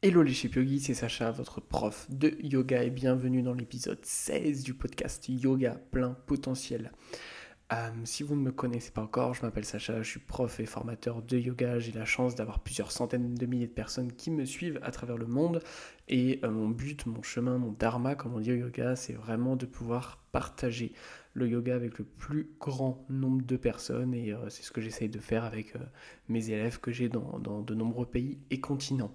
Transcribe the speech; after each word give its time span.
Hello 0.00 0.22
les 0.22 0.40
Yogi, 0.44 0.78
c'est 0.78 0.94
Sacha, 0.94 1.32
votre 1.32 1.60
prof 1.60 2.06
de 2.08 2.36
yoga 2.40 2.84
et 2.84 2.90
bienvenue 2.90 3.42
dans 3.42 3.52
l'épisode 3.52 3.98
16 4.00 4.62
du 4.62 4.72
podcast 4.72 5.28
Yoga 5.28 5.76
plein 5.90 6.16
potentiel. 6.26 6.92
Euh, 7.72 7.90
si 8.04 8.22
vous 8.22 8.36
ne 8.36 8.42
me 8.42 8.52
connaissez 8.52 8.92
pas 8.92 9.02
encore, 9.02 9.34
je 9.34 9.42
m'appelle 9.42 9.64
Sacha, 9.64 10.00
je 10.00 10.08
suis 10.08 10.20
prof 10.20 10.60
et 10.60 10.66
formateur 10.66 11.20
de 11.20 11.36
yoga. 11.36 11.80
J'ai 11.80 11.90
la 11.90 12.04
chance 12.04 12.36
d'avoir 12.36 12.60
plusieurs 12.60 12.92
centaines 12.92 13.34
de 13.34 13.46
milliers 13.46 13.66
de 13.66 13.72
personnes 13.72 14.12
qui 14.12 14.30
me 14.30 14.44
suivent 14.44 14.78
à 14.84 14.92
travers 14.92 15.16
le 15.16 15.26
monde. 15.26 15.60
Et 16.06 16.38
euh, 16.44 16.50
mon 16.52 16.68
but, 16.68 17.04
mon 17.06 17.22
chemin, 17.22 17.58
mon 17.58 17.72
dharma, 17.72 18.14
comme 18.14 18.34
on 18.34 18.40
dit 18.40 18.52
au 18.52 18.56
yoga, 18.56 18.94
c'est 18.94 19.14
vraiment 19.14 19.56
de 19.56 19.66
pouvoir 19.66 20.22
partager 20.30 20.92
le 21.34 21.48
yoga 21.48 21.74
avec 21.74 21.98
le 21.98 22.04
plus 22.04 22.48
grand 22.60 23.04
nombre 23.08 23.44
de 23.44 23.56
personnes. 23.56 24.14
Et 24.14 24.32
euh, 24.32 24.48
c'est 24.48 24.62
ce 24.62 24.70
que 24.70 24.80
j'essaye 24.80 25.08
de 25.08 25.18
faire 25.18 25.42
avec 25.42 25.74
mes 26.28 26.50
élèves 26.50 26.78
que 26.78 26.92
j'ai 26.92 27.08
dans 27.08 27.40
de 27.40 27.74
nombreux 27.74 28.06
pays 28.06 28.38
et 28.52 28.60
continents. 28.60 29.12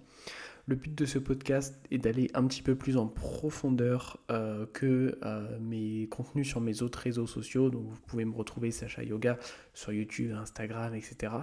Le 0.66 0.76
but 0.76 0.96
de 0.96 1.06
ce 1.06 1.20
podcast 1.20 1.78
est 1.92 1.98
d'aller 1.98 2.32
un 2.34 2.48
petit 2.48 2.62
peu 2.62 2.76
plus 2.76 2.96
en 2.96 3.06
profondeur 3.06 4.18
euh, 4.32 4.66
que 4.72 5.20
euh, 5.22 5.60
mes 5.60 6.08
contenus 6.08 6.48
sur 6.48 6.62
mes 6.62 6.82
autres 6.82 7.00
réseaux 7.00 7.28
sociaux. 7.28 7.70
Donc 7.70 7.84
vous 7.90 8.00
pouvez 8.08 8.24
me 8.24 8.34
retrouver 8.34 8.72
Sacha 8.72 9.04
Yoga 9.04 9.38
sur 9.74 9.92
YouTube, 9.92 10.32
Instagram, 10.32 10.96
etc. 10.96 11.34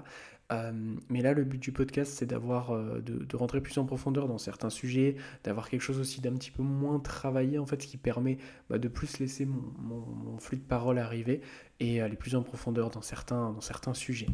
Euh, 0.52 0.72
mais 1.10 1.20
là, 1.20 1.34
le 1.34 1.44
but 1.44 1.58
du 1.58 1.70
podcast, 1.70 2.14
c'est 2.16 2.24
d'avoir, 2.24 2.74
de, 3.02 3.36
rentrer 3.36 3.60
plus 3.60 3.76
en 3.76 3.84
profondeur 3.84 4.26
dans 4.26 4.38
certains 4.38 4.70
sujets, 4.70 5.16
d'avoir 5.44 5.68
quelque 5.68 5.82
chose 5.82 6.00
aussi 6.00 6.22
d'un 6.22 6.32
petit 6.32 6.50
peu 6.50 6.62
moins 6.62 6.98
travaillé, 6.98 7.58
en 7.58 7.66
fait, 7.66 7.82
ce 7.82 7.88
qui 7.88 7.98
permet 7.98 8.38
bah, 8.70 8.78
de 8.78 8.88
plus 8.88 9.18
laisser 9.18 9.44
mon, 9.44 10.38
flux 10.38 10.56
de 10.56 10.62
parole 10.62 10.98
arriver 10.98 11.42
et 11.78 12.00
aller 12.00 12.16
plus 12.16 12.36
en 12.36 12.42
profondeur 12.42 12.88
dans 12.88 13.02
certains, 13.02 13.52
dans 13.52 13.60
certains 13.60 13.94
sujets. 13.94 14.28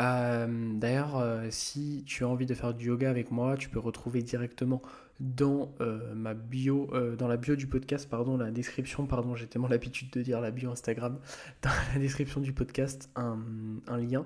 Euh, 0.00 0.46
d'ailleurs, 0.74 1.16
euh, 1.18 1.48
si 1.50 2.04
tu 2.06 2.24
as 2.24 2.28
envie 2.28 2.46
de 2.46 2.54
faire 2.54 2.72
du 2.72 2.86
yoga 2.86 3.10
avec 3.10 3.30
moi, 3.30 3.56
tu 3.56 3.68
peux 3.68 3.78
retrouver 3.78 4.22
directement 4.22 4.80
dans 5.18 5.74
euh, 5.82 6.14
ma 6.14 6.32
bio, 6.32 6.90
dans 7.18 7.28
la 7.28 7.36
bio 7.36 7.54
du 7.54 7.66
podcast, 7.66 8.08
pardon, 8.08 8.38
la 8.38 8.50
description, 8.50 9.06
pardon, 9.06 9.34
j'ai 9.34 9.46
tellement 9.46 9.68
l'habitude 9.68 10.10
de 10.10 10.22
dire 10.22 10.40
la 10.40 10.50
bio 10.50 10.70
Instagram, 10.70 11.18
dans 11.62 11.70
la 11.92 12.00
description 12.00 12.40
du 12.40 12.54
podcast, 12.54 13.10
un 13.16 13.98
lien 13.98 14.24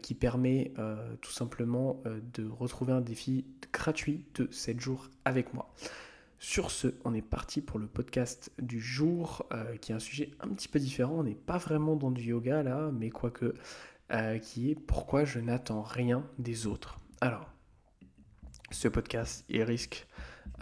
qui 0.00 0.14
permet 0.14 0.72
tout 1.20 1.32
simplement 1.32 2.02
de 2.32 2.48
retrouver 2.48 2.92
un 2.92 3.02
défi 3.02 3.44
gratuit 3.72 4.24
de 4.36 4.48
7 4.50 4.80
jours 4.80 5.10
avec 5.26 5.52
moi. 5.52 5.74
Sur 6.38 6.70
ce, 6.70 6.88
on 7.04 7.14
est 7.14 7.22
parti 7.22 7.60
pour 7.60 7.78
le 7.78 7.86
podcast 7.86 8.52
du 8.60 8.80
jour, 8.80 9.46
qui 9.80 9.92
est 9.92 9.94
un 9.94 10.00
sujet 10.00 10.30
un 10.40 10.48
petit 10.48 10.68
peu 10.68 10.78
différent. 10.78 11.16
On 11.18 11.24
n'est 11.24 11.34
pas 11.34 11.58
vraiment 11.58 11.94
dans 11.94 12.10
du 12.10 12.22
yoga 12.22 12.62
là, 12.62 12.90
mais 12.92 13.10
quoique 13.10 13.54
euh, 14.10 14.38
qui 14.38 14.70
est 14.70 14.74
Pourquoi 14.74 15.24
je 15.24 15.38
n'attends 15.38 15.82
rien 15.82 16.24
des 16.38 16.66
autres. 16.66 16.98
Alors, 17.22 17.48
ce 18.70 18.88
podcast, 18.88 19.44
il 19.48 19.62
risque 19.62 20.06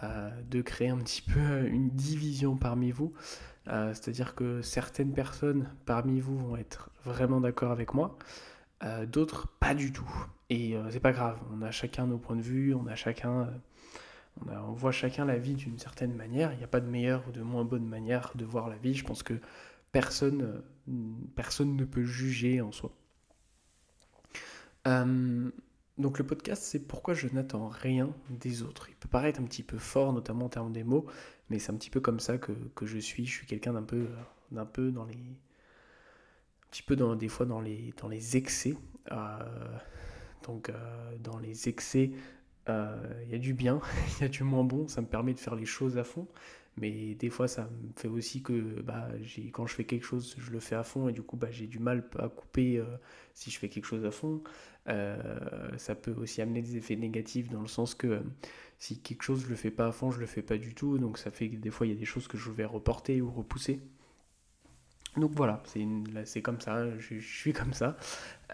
euh, 0.04 0.30
de 0.42 0.62
créer 0.62 0.88
un 0.88 0.98
petit 0.98 1.22
peu 1.22 1.66
une 1.66 1.90
division 1.90 2.56
parmi 2.56 2.92
vous. 2.92 3.12
Euh, 3.66 3.92
c'est-à-dire 3.92 4.36
que 4.36 4.62
certaines 4.62 5.12
personnes 5.12 5.68
parmi 5.84 6.20
vous 6.20 6.38
vont 6.38 6.56
être 6.56 6.90
vraiment 7.04 7.40
d'accord 7.40 7.72
avec 7.72 7.94
moi, 7.94 8.18
d'autres 9.08 9.48
pas 9.58 9.74
du 9.74 9.92
tout. 9.92 10.10
Et 10.48 10.74
c'est 10.90 11.00
pas 11.00 11.12
grave, 11.12 11.38
on 11.52 11.62
a 11.62 11.70
chacun 11.70 12.06
nos 12.06 12.18
points 12.18 12.36
de 12.36 12.42
vue, 12.42 12.74
on 12.74 12.86
a 12.86 12.94
chacun. 12.94 13.48
On, 14.48 14.72
voit 14.72 14.92
chacun 14.92 15.24
la 15.24 15.36
vie 15.36 15.54
d'une 15.54 15.78
certaine 15.78 16.14
manière. 16.14 16.52
Il 16.52 16.58
n'y 16.58 16.64
a 16.64 16.68
pas 16.68 16.80
de 16.80 16.88
meilleure 16.88 17.26
ou 17.28 17.32
de 17.32 17.42
moins 17.42 17.64
bonne 17.64 17.86
manière 17.86 18.32
de 18.36 18.44
voir 18.44 18.68
la 18.68 18.76
vie. 18.76 18.94
Je 18.94 19.04
pense 19.04 19.22
que 19.22 19.34
personne, 19.92 20.62
personne 21.36 21.76
ne 21.76 21.84
peut 21.84 22.04
juger 22.04 22.60
en 22.60 22.72
soi. 22.72 22.92
Euh, 24.86 25.50
donc 25.98 26.18
le 26.18 26.26
podcast, 26.26 26.62
c'est 26.62 26.86
pourquoi 26.86 27.14
je 27.14 27.28
n'attends 27.28 27.68
rien 27.68 28.14
des 28.30 28.62
autres. 28.62 28.88
Il 28.88 28.96
peut 28.96 29.08
paraître 29.08 29.40
un 29.40 29.44
petit 29.44 29.62
peu 29.62 29.78
fort, 29.78 30.12
notamment 30.12 30.46
en 30.46 30.48
termes 30.48 30.72
des 30.72 30.84
mots, 30.84 31.06
mais 31.50 31.58
c'est 31.58 31.72
un 31.72 31.76
petit 31.76 31.90
peu 31.90 32.00
comme 32.00 32.20
ça 32.20 32.38
que, 32.38 32.52
je 32.82 32.98
suis. 32.98 33.26
Je 33.26 33.32
suis 33.32 33.46
quelqu'un 33.46 33.74
d'un 33.74 33.82
peu, 33.82 34.08
d'un 34.50 34.66
peu 34.66 34.90
dans 34.90 35.04
les, 35.04 35.14
un 35.14 36.70
petit 36.70 36.82
peu 36.82 36.96
dans, 36.96 37.14
des 37.16 37.28
fois 37.28 37.46
dans 37.46 37.60
les, 37.60 37.92
dans 38.00 38.08
les 38.08 38.36
excès. 38.36 38.76
Euh, 39.12 39.78
donc 40.44 40.70
euh, 40.70 41.16
dans 41.18 41.38
les 41.38 41.68
excès, 41.68 42.12
il 42.68 43.28
y 43.28 43.34
a 43.34 43.38
du 43.38 43.52
bien, 43.52 43.80
il 44.18 44.22
y 44.22 44.24
a 44.24 44.28
du 44.28 44.44
moins 44.44 44.64
bon. 44.64 44.88
Ça 44.88 45.02
me 45.02 45.06
permet 45.06 45.34
de 45.34 45.40
faire 45.40 45.56
les 45.56 45.66
choses 45.66 45.98
à 45.98 46.04
fond. 46.04 46.28
Mais 46.80 47.14
des 47.14 47.28
fois, 47.28 47.46
ça 47.46 47.64
me 47.64 47.92
fait 47.94 48.08
aussi 48.08 48.42
que 48.42 48.80
bah, 48.80 49.08
quand 49.52 49.66
je 49.66 49.74
fais 49.74 49.84
quelque 49.84 50.04
chose, 50.04 50.34
je 50.38 50.50
le 50.50 50.60
fais 50.60 50.74
à 50.74 50.82
fond 50.82 51.08
et 51.08 51.12
du 51.12 51.20
coup, 51.22 51.36
bah, 51.36 51.50
j'ai 51.50 51.66
du 51.66 51.78
mal 51.78 52.08
à 52.18 52.28
couper 52.28 52.78
euh, 52.78 52.86
si 53.34 53.50
je 53.50 53.58
fais 53.58 53.68
quelque 53.68 53.84
chose 53.84 54.04
à 54.06 54.10
fond. 54.10 54.42
Euh, 54.88 55.76
ça 55.76 55.94
peut 55.94 56.14
aussi 56.14 56.40
amener 56.40 56.62
des 56.62 56.78
effets 56.78 56.96
négatifs 56.96 57.50
dans 57.50 57.60
le 57.60 57.68
sens 57.68 57.94
que 57.94 58.06
euh, 58.06 58.20
si 58.78 58.98
quelque 58.98 59.22
chose, 59.22 59.42
je 59.44 59.50
le 59.50 59.56
fais 59.56 59.70
pas 59.70 59.88
à 59.88 59.92
fond, 59.92 60.10
je 60.10 60.20
le 60.20 60.26
fais 60.26 60.40
pas 60.40 60.56
du 60.56 60.74
tout. 60.74 60.96
Donc 60.96 61.18
ça 61.18 61.30
fait 61.30 61.50
que 61.50 61.56
des 61.56 61.70
fois, 61.70 61.86
il 61.86 61.90
y 61.90 61.96
a 61.96 61.98
des 61.98 62.06
choses 62.06 62.26
que 62.28 62.38
je 62.38 62.50
vais 62.50 62.64
reporter 62.64 63.20
ou 63.20 63.30
repousser. 63.30 63.82
Donc 65.18 65.32
voilà, 65.34 65.62
c'est 66.24 66.40
comme 66.40 66.60
ça, 66.60 66.96
je, 66.98 67.18
suis 67.18 67.52
comme 67.52 67.74
ça. 67.74 67.98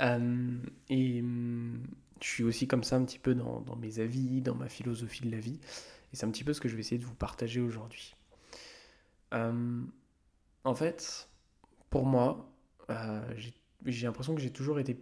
et 0.01 1.21
hum, 1.21 1.81
je 2.21 2.27
suis 2.27 2.43
aussi 2.43 2.67
comme 2.67 2.83
ça 2.83 2.97
un 2.97 3.05
petit 3.05 3.21
peu 3.21 3.37
dans 3.37 3.77
mes 3.81 4.01
avis, 4.01 4.41
dans 4.41 4.55
ma 4.57 4.69
philosophie 4.69 5.25
de 5.25 5.31
la 5.31 5.39
vie. 5.39 5.61
Et 6.13 6.17
c'est 6.17 6.27
un 6.27 6.31
petit 6.31 6.45
peu 6.45 6.53
ce 6.53 6.61
que 6.61 6.69
je 6.69 6.75
vais 6.75 6.81
essayer 6.81 6.99
de 6.99 7.05
vous 7.05 7.15
partager 7.15 7.61
aujourd'hui. 7.61 8.16
Euh, 9.35 9.83
en 10.65 10.75
fait, 10.75 11.29
pour 11.91 12.07
moi, 12.07 12.53
euh, 12.91 13.21
j'ai 13.85 14.07
l'impression 14.07 14.35
que 14.35 14.41
j'ai 14.41 14.53
toujours 14.53 14.79
été 14.79 14.99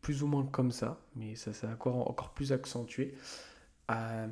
plus 0.00 0.22
ou 0.22 0.26
moins 0.26 0.46
comme 0.46 0.70
ça, 0.70 1.00
mais 1.16 1.34
ça 1.34 1.52
s'est 1.52 1.66
encore, 1.66 2.08
encore 2.08 2.32
plus 2.32 2.52
accentué 2.52 3.14
euh, 3.90 4.28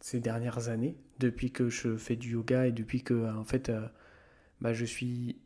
ces 0.00 0.20
dernières 0.20 0.68
années, 0.68 0.96
depuis 1.18 1.50
que 1.50 1.68
je 1.68 1.96
fais 1.96 2.16
du 2.16 2.32
yoga 2.32 2.66
et 2.66 2.72
depuis 2.72 3.02
que, 3.02 3.30
en 3.30 3.44
fait, 3.44 3.72
bah, 4.60 4.72
je 4.72 4.84
suis 4.84 5.40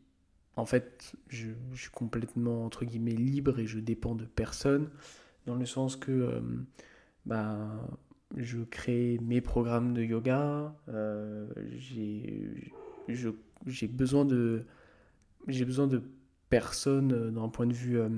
en 0.55 0.65
fait, 0.65 1.13
je, 1.29 1.49
suis 1.73 1.89
complètement 1.89 2.63
entre 2.63 2.85
guillemets 2.85 3.11
libre 3.11 3.57
et 3.57 3.65
je 3.65 3.79
dépends 3.79 4.13
de 4.13 4.25
personne, 4.25 4.91
dans 5.47 5.55
le 5.55 5.65
sens 5.65 5.95
que 5.95 6.43
bah, 7.25 7.71
je 8.37 8.59
crée 8.59 9.17
mes 9.23 9.41
programmes 9.41 9.95
de 9.95 10.03
yoga, 10.03 10.75
j'ai 13.07 13.87
besoin 13.87 14.25
de 14.25 14.65
j'ai 15.47 15.65
besoin 15.65 15.87
de 15.87 16.03
personnes 16.49 17.31
d'un 17.31 17.49
point 17.49 17.65
de 17.67 17.73
vue 17.73 17.99
euh, 17.99 18.09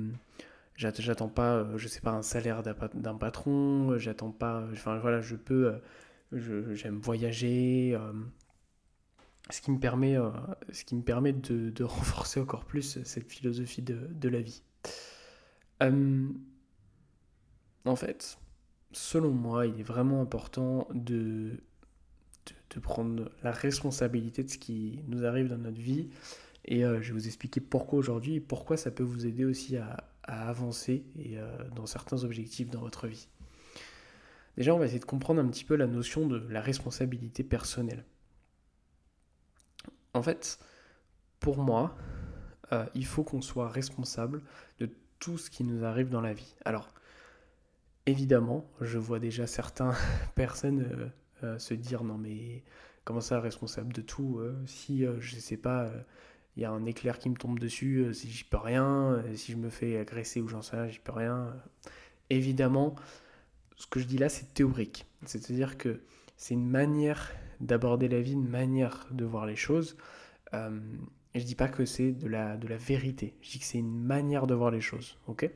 j'attends 0.75 1.29
pas 1.29 1.55
euh, 1.55 1.77
je 1.77 1.87
sais 1.87 2.01
pas 2.01 2.11
un 2.11 2.21
salaire 2.21 2.63
d'un 2.63 3.15
patron 3.15 3.97
j'attends 3.97 4.31
pas 4.31 4.67
enfin 4.71 4.97
voilà 4.99 5.21
je 5.21 5.35
peux 5.35 5.73
j'aime 6.31 6.99
voyager 6.99 7.97
ce 9.49 9.61
qui 9.61 9.71
me 9.71 9.79
permet 9.79 10.17
ce 10.71 10.83
qui 10.83 10.95
me 10.95 11.03
permet 11.03 11.33
de, 11.33 11.69
de, 11.69 11.83
renforcer 11.83 12.39
encore 12.39 12.65
plus 12.65 13.03
cette 13.03 13.31
philosophie 13.31 13.81
de, 13.81 14.07
de 14.11 14.29
la 14.29 14.41
vie. 14.41 14.63
En 17.85 17.95
fait 17.95 18.37
selon 18.95 19.31
moi, 19.31 19.67
il 19.67 19.79
est 19.79 19.83
vraiment 19.83 20.21
important 20.21 20.87
de, 20.93 21.59
de, 22.73 22.79
prendre 22.79 23.31
la 23.43 23.51
responsabilité 23.51 24.43
de 24.43 24.49
ce 24.49 24.57
qui 24.57 24.99
nous 25.07 25.25
arrive 25.25 25.47
dans 25.47 25.57
notre 25.57 25.79
vie. 25.79 26.09
Et 26.65 26.83
euh, 26.83 27.01
je 27.01 27.13
vais 27.13 27.19
vous 27.19 27.27
expliquer 27.27 27.61
pourquoi 27.61 27.99
aujourd'hui 27.99 28.35
et 28.35 28.39
pourquoi 28.39 28.75
ça 28.75 28.91
peut 28.91 29.03
vous 29.03 29.25
aider 29.25 29.45
aussi 29.45 29.77
à, 29.77 29.97
avancer 30.23 31.05
et, 31.19 31.37
euh, 31.37 31.45
dans 31.75 31.85
certains 31.85 32.23
objectifs 32.23 32.69
dans 32.69 32.81
votre 32.81 33.07
vie. 33.07 33.27
Déjà, 34.57 34.73
on 34.73 34.79
va 34.79 34.85
essayer 34.85 34.99
de 34.99 35.05
comprendre 35.05 35.41
un 35.41 35.47
petit 35.47 35.65
peu 35.65 35.75
la 35.75 35.87
notion 35.87 36.27
de 36.27 36.37
la 36.49 36.61
responsabilité 36.61 37.43
personnelle. 37.43 38.03
En 40.13 40.23
fait, 40.23 40.59
pour 41.39 41.57
moi, 41.57 41.95
euh, 42.71 42.85
il 42.95 43.05
faut 43.05 43.23
qu'on 43.23 43.41
soit 43.41 43.69
responsable 43.69 44.41
de 44.79 44.89
tout 45.19 45.37
ce 45.37 45.49
qui 45.49 45.63
nous 45.63 45.83
arrive 45.83 46.09
dans 46.09 46.21
la 46.21 46.33
vie. 46.33 46.55
Alors, 46.63 46.93
évidemment, 48.05 48.65
je 48.81 48.97
vois 48.97 49.19
déjà 49.19 49.45
certaines 49.45 49.93
personnes 50.35 51.11
se 51.57 51.73
dire 51.73 52.03
non 52.03 52.17
mais 52.17 52.63
comment 53.03 53.21
ça 53.21 53.39
responsable 53.39 53.93
de 53.93 54.01
tout 54.01 54.39
euh, 54.39 54.55
si 54.65 55.05
je 55.19 55.35
sais 55.35 55.57
pas 55.57 55.91
il 56.57 56.63
y 56.63 56.65
a 56.65 56.71
un 56.71 56.85
éclair 56.85 57.19
qui 57.19 57.29
me 57.29 57.35
tombe 57.35 57.59
dessus 57.59 58.07
si 58.13 58.29
j'y 58.29 58.43
peux 58.43 58.57
rien 58.57 59.23
si 59.35 59.51
je 59.51 59.57
me 59.57 59.69
fais 59.69 59.97
agresser 59.97 60.41
ou 60.41 60.47
j'en 60.47 60.61
sais 60.61 60.75
rien 60.75 60.87
j'y 60.87 60.99
peux 60.99 61.11
rien 61.11 61.53
évidemment 62.29 62.95
ce 63.75 63.87
que 63.87 63.99
je 63.99 64.05
dis 64.05 64.17
là 64.17 64.29
c'est 64.29 64.53
théorique. 64.53 65.05
C'est-à-dire 65.25 65.77
que 65.77 66.01
c'est 66.37 66.53
une 66.53 66.69
manière 66.69 67.31
d'aborder 67.59 68.07
la 68.07 68.21
vie 68.21 68.33
une 68.33 68.47
manière 68.47 69.07
de 69.11 69.25
voir 69.25 69.45
les 69.45 69.55
choses 69.55 69.97
je 70.53 71.43
dis 71.43 71.55
pas 71.55 71.67
que 71.67 71.83
c'est 71.83 72.13
de 72.13 72.27
la, 72.27 72.55
de 72.55 72.65
la 72.67 72.77
vérité. 72.77 73.35
Je 73.41 73.51
dis 73.51 73.59
que 73.59 73.65
c'est 73.65 73.77
une 73.77 74.01
manière 74.01 74.47
de 74.47 74.53
voir 74.53 74.71
les 74.71 74.81
choses 74.81 75.17
ok? 75.27 75.49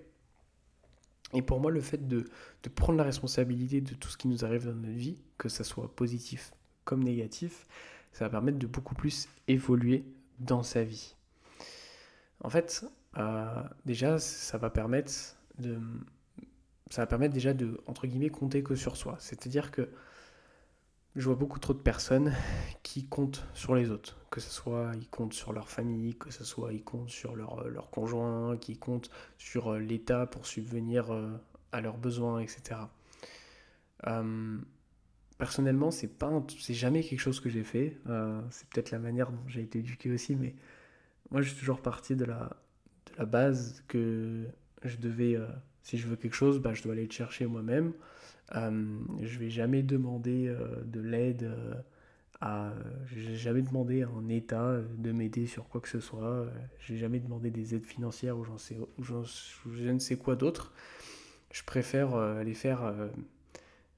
Et 1.34 1.42
pour 1.42 1.60
moi, 1.60 1.72
le 1.72 1.82
fait 1.82 2.08
de, 2.08 2.26
prendre 2.76 2.98
la 2.98 3.04
responsabilité 3.04 3.82
de 3.82 3.94
tout 3.94 4.10
ce 4.10 4.18
qui 4.18 4.28
nous 4.28 4.46
arrive 4.46 4.66
dans 4.66 4.74
notre 4.74 4.98
vie, 4.98 5.22
que 5.38 5.50
ça 5.50 5.64
soit 5.64 5.94
positif 5.96 6.52
comme 6.86 7.04
négatif, 7.04 7.68
ça 8.12 8.26
va 8.26 8.32
permettre 8.32 8.58
de 8.58 8.68
beaucoup 8.68 8.96
plus 8.96 9.30
évoluer 9.48 10.04
dans 10.40 10.64
sa 10.64 10.84
vie. 10.84 11.16
En 12.42 12.50
fait, 12.50 12.86
euh, 13.18 13.64
déjà, 13.86 14.18
ça 14.18 14.58
va 14.58 14.70
permettre 14.70 15.12
de... 15.60 15.78
ça 16.90 17.04
va 17.04 17.08
permettre 17.08 17.34
déjà 17.34 17.54
de, 17.54 17.80
entre 17.86 18.08
guillemets, 18.08 18.30
compter 18.30 18.64
que 18.64 18.76
sur 18.76 18.98
soi. 18.98 19.18
C'est-à-dire 19.20 19.70
que 19.70 19.90
je 21.20 21.26
vois 21.26 21.36
beaucoup 21.36 21.60
trop 21.60 21.74
de 21.74 21.80
personnes 21.80 22.34
qui 22.82 23.06
comptent 23.06 23.46
sur 23.54 23.76
les 23.76 23.92
autres. 23.92 24.18
Que 24.32 24.40
ce 24.40 24.50
soit 24.50 24.94
ils 24.96 25.10
comptent 25.10 25.34
sur 25.34 25.52
leur 25.52 25.70
famille, 25.70 26.16
que 26.16 26.32
ce 26.32 26.46
soit 26.46 26.72
ils 26.72 26.84
comptent 26.84 27.10
sur 27.10 27.36
leur, 27.36 27.60
euh, 27.60 27.70
leur 27.70 27.90
conjoint, 27.90 28.56
qui 28.58 28.78
comptent 28.78 29.10
sur 29.38 29.74
euh, 29.74 29.80
l'État 29.80 30.28
pour 30.28 30.48
subvenir 30.48 31.14
euh, 31.14 31.30
à 31.74 31.82
leurs 31.82 31.98
besoins, 31.98 32.40
etc. 32.40 32.80
personnellement, 35.38 35.92
c'est 35.92 36.10
jamais 36.70 37.04
quelque 37.04 37.20
chose 37.20 37.42
que 37.42 37.50
j'ai 37.50 37.64
fait. 37.64 37.98
c'est 38.50 38.68
peut-être 38.70 38.92
la 38.92 39.00
manière 39.00 39.32
dont 39.32 39.48
j'ai 39.48 39.62
été 39.62 39.80
éduqué 39.80 40.12
aussi, 40.12 40.36
mais 40.36 40.56
moi, 41.32 41.42
je 41.42 41.50
suis 41.50 41.60
toujours 41.60 41.82
parti 41.82 42.16
de 42.16 42.26
la, 42.26 42.58
de 43.08 43.18
la 43.18 43.26
base 43.26 43.84
que 43.88 44.48
je 44.84 44.98
devais, 44.98 45.38
si 45.90 45.98
je 45.98 46.08
veux 46.08 46.16
quelque 46.16 46.36
chose, 46.36 46.60
bah, 46.60 46.76
je 46.76 46.84
dois 46.84 46.94
aller 46.94 47.06
le 47.06 47.12
chercher 47.12 47.48
moi-même. 47.48 47.94
Euh, 48.56 49.00
je 49.22 49.40
vais 49.40 49.50
jamais 49.50 49.82
demander 49.82 50.48
euh, 50.48 50.84
de 50.86 51.00
l'aide 51.00 51.44
euh, 51.44 51.74
à. 52.42 52.72
Je 53.08 53.30
vais 53.30 53.36
jamais 53.36 53.64
demandé 53.64 54.04
à 54.04 54.08
un 54.08 54.30
État 54.30 54.78
de 54.98 55.12
m'aider 55.12 55.48
sur 55.48 55.68
quoi 55.68 55.82
que 55.82 55.90
ce 55.90 56.00
soit. 56.00 56.46
Je 56.80 56.94
vais 56.94 57.00
jamais 57.00 57.20
demandé 57.20 57.50
des 57.50 57.74
aides 57.74 57.86
financières 57.86 58.38
ou, 58.38 58.46
sais, 58.60 58.78
ou 58.78 59.04
je 59.04 59.90
ne 59.90 59.98
sais 59.98 60.16
quoi 60.16 60.36
d'autre. 60.36 60.74
Je 61.52 61.64
préfère 61.64 62.14
aller 62.16 62.54
faire. 62.54 62.94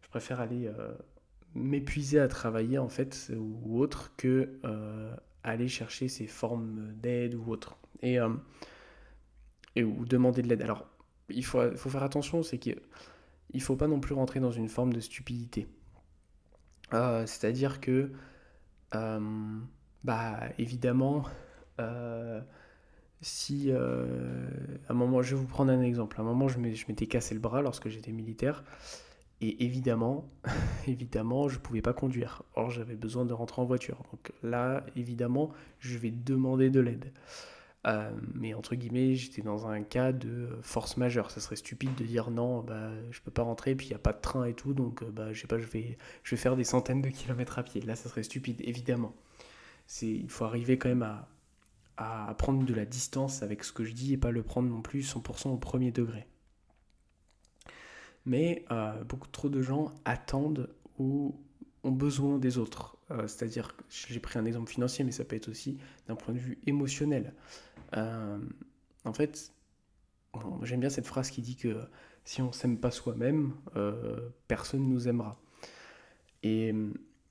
je 0.01 0.07
préfère 0.07 0.39
aller 0.39 0.71
m'épuiser 1.53 2.19
à 2.19 2.29
travailler 2.29 2.77
en 2.77 2.87
fait 2.87 3.33
ou 3.37 3.81
autre 3.81 4.13
que 4.15 4.49
aller 5.43 5.67
chercher 5.67 6.07
ces 6.07 6.27
formes 6.27 6.93
d'aide 7.01 7.35
ou 7.35 7.51
autre 7.51 7.75
et, 8.01 8.17
et 9.75 9.83
ou 9.83 10.05
demander 10.05 10.41
de 10.41 10.47
l'aide 10.47 10.61
alors 10.61 10.87
il 11.33 11.45
faut, 11.45 11.75
faire 11.75 12.03
attention 12.03 12.43
c'est 12.43 12.57
que 12.57 12.71
il 13.53 13.61
faut 13.61 13.75
pas 13.75 13.87
non 13.87 13.99
plus 13.99 14.13
rentrer 14.13 14.39
dans 14.39 14.51
une 14.51 14.69
forme 14.69 14.93
de 14.93 14.99
stupidité. 14.99 15.67
Euh, 16.93 17.25
c'est-à-dire 17.25 17.81
que, 17.81 18.11
euh, 18.95 19.59
bah, 20.03 20.39
évidemment, 20.57 21.23
euh, 21.79 22.41
si 23.21 23.71
un 23.71 24.93
moment, 24.93 25.21
je 25.21 25.35
vais 25.35 25.41
vous 25.41 25.47
prendre 25.47 25.71
un 25.71 25.81
exemple. 25.81 26.17
À 26.19 26.21
un 26.21 26.25
moment, 26.25 26.47
je 26.47 26.59
m'étais 26.59 27.07
cassé 27.07 27.33
le 27.33 27.39
bras 27.39 27.61
lorsque 27.61 27.89
j'étais 27.89 28.11
militaire. 28.11 28.63
Et 29.41 29.65
évidemment, 29.65 30.29
évidemment, 30.87 31.47
je 31.49 31.57
ne 31.57 31.61
pouvais 31.61 31.81
pas 31.81 31.93
conduire. 31.93 32.43
Or, 32.55 32.69
j'avais 32.69 32.95
besoin 32.95 33.25
de 33.25 33.33
rentrer 33.33 33.61
en 33.61 33.65
voiture. 33.65 34.03
Donc 34.11 34.31
là, 34.43 34.85
évidemment, 34.95 35.51
je 35.79 35.97
vais 35.97 36.11
demander 36.11 36.69
de 36.69 36.79
l'aide. 36.79 37.11
Euh, 37.87 38.11
mais 38.35 38.53
entre 38.53 38.75
guillemets, 38.75 39.15
j'étais 39.15 39.41
dans 39.41 39.67
un 39.67 39.81
cas 39.81 40.11
de 40.11 40.49
force 40.61 40.97
majeure. 40.97 41.31
Ça 41.31 41.39
serait 41.39 41.55
stupide 41.55 41.95
de 41.95 42.03
dire 42.03 42.29
non, 42.29 42.61
bah, 42.61 42.91
je 43.09 43.21
peux 43.21 43.31
pas 43.31 43.41
rentrer, 43.43 43.75
puis 43.75 43.87
il 43.87 43.89
n'y 43.89 43.95
a 43.95 43.99
pas 43.99 44.13
de 44.13 44.21
train 44.21 44.45
et 44.45 44.53
tout, 44.53 44.73
donc 44.73 45.01
euh, 45.01 45.09
bah, 45.11 45.33
je 45.33 45.41
sais 45.41 45.47
pas, 45.47 45.57
je 45.57 45.65
vais, 45.65 45.97
je 46.23 46.35
vais 46.35 46.41
faire 46.41 46.55
des 46.55 46.63
centaines 46.63 47.01
de 47.01 47.09
kilomètres 47.09 47.57
à 47.59 47.63
pied. 47.63 47.81
Là, 47.81 47.95
ça 47.95 48.09
serait 48.09 48.23
stupide, 48.23 48.61
évidemment. 48.63 49.15
C'est, 49.87 50.07
il 50.07 50.29
faut 50.29 50.45
arriver 50.45 50.77
quand 50.77 50.89
même 50.89 51.03
à, 51.03 51.27
à 51.97 52.33
prendre 52.35 52.65
de 52.65 52.73
la 52.73 52.85
distance 52.85 53.41
avec 53.43 53.63
ce 53.63 53.71
que 53.73 53.83
je 53.83 53.93
dis 53.93 54.13
et 54.13 54.17
pas 54.17 54.31
le 54.31 54.43
prendre 54.43 54.69
non 54.69 54.81
plus 54.81 55.01
100% 55.01 55.49
au 55.49 55.57
premier 55.57 55.91
degré. 55.91 56.27
Mais 58.25 58.65
euh, 58.71 59.03
beaucoup 59.03 59.27
trop 59.29 59.49
de 59.49 59.61
gens 59.63 59.91
attendent 60.05 60.69
ou 60.99 61.35
ont 61.83 61.91
besoin 61.91 62.37
des 62.37 62.59
autres. 62.59 62.97
c'est-à-dire, 63.09 63.75
j'ai 63.89 64.19
pris 64.19 64.37
un 64.37 64.45
exemple 64.45 64.69
financier, 64.69 65.03
mais 65.03 65.11
ça 65.11 65.25
peut 65.25 65.35
être 65.35 65.49
aussi 65.49 65.79
d'un 66.07 66.15
point 66.15 66.31
de 66.31 66.39
vue 66.39 66.59
émotionnel. 66.67 67.33
Euh, 67.97 68.39
en 69.05 69.13
fait, 69.13 69.51
j'aime 70.63 70.79
bien 70.79 70.89
cette 70.89 71.07
phrase 71.07 71.29
qui 71.31 71.41
dit 71.41 71.55
que 71.55 71.77
si 72.23 72.41
on 72.41 72.51
s'aime 72.51 72.77
pas 72.77 72.91
soi-même, 72.91 73.53
euh, 73.75 74.29
personne 74.47 74.87
nous 74.87 75.07
aimera. 75.07 75.39
Et 76.43 76.73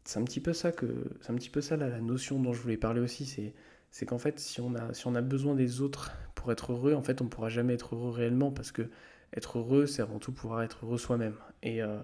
c'est 0.04 0.18
un 0.18 0.24
petit 0.24 0.40
peu 0.40 0.52
ça 0.52 0.72
que 0.72 0.86
c'est 1.20 1.30
un 1.30 1.36
petit 1.36 1.50
peu 1.50 1.60
ça 1.60 1.76
la 1.76 2.00
notion 2.00 2.40
dont 2.40 2.52
je 2.52 2.60
voulais 2.60 2.76
parler 2.76 3.00
aussi, 3.00 3.26
c'est 3.26 3.54
c'est 3.90 4.06
qu'en 4.06 4.18
fait 4.18 4.38
si 4.38 4.60
on 4.60 4.74
a 4.76 4.94
si 4.94 5.06
on 5.08 5.14
a 5.16 5.20
besoin 5.20 5.54
des 5.54 5.80
autres 5.80 6.12
pour 6.34 6.52
être 6.52 6.72
heureux, 6.72 6.94
en 6.94 7.02
fait 7.02 7.20
on 7.20 7.28
pourra 7.28 7.48
jamais 7.48 7.74
être 7.74 7.94
heureux 7.96 8.10
réellement 8.10 8.52
parce 8.52 8.72
que 8.72 8.88
être 9.36 9.58
heureux 9.58 9.86
c'est 9.86 10.02
avant 10.02 10.18
tout 10.18 10.32
pouvoir 10.32 10.62
être 10.62 10.84
heureux 10.84 10.98
soi-même. 10.98 11.36
Et 11.62 11.82
euh, 11.82 11.98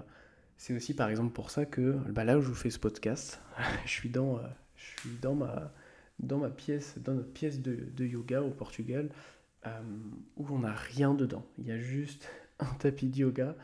c'est 0.56 0.74
aussi 0.74 0.94
par 0.94 1.08
exemple 1.10 1.32
pour 1.32 1.50
ça 1.50 1.64
que 1.66 1.92
bah, 2.10 2.24
là 2.24 2.38
où 2.38 2.42
je 2.42 2.48
vous 2.48 2.54
fais 2.54 2.70
ce 2.70 2.78
podcast, 2.78 3.40
je 3.86 3.90
suis 3.90 4.10
dans 4.10 4.40
je 4.76 5.00
suis 5.00 5.18
dans 5.22 5.34
ma 5.34 5.72
dans 6.18 6.38
ma 6.38 6.50
pièce, 6.50 6.98
dans 6.98 7.14
notre 7.14 7.32
pièce 7.32 7.60
de, 7.60 8.04
yoga 8.04 8.42
au 8.42 8.50
Portugal, 8.50 9.10
euh, 9.66 9.70
où 10.36 10.46
on 10.50 10.60
n'a 10.60 10.72
rien 10.72 11.14
dedans. 11.14 11.44
Il 11.58 11.66
y 11.66 11.72
a 11.72 11.78
juste 11.78 12.28
un 12.58 12.74
tapis 12.78 13.08
de 13.08 13.18
yoga. 13.18 13.56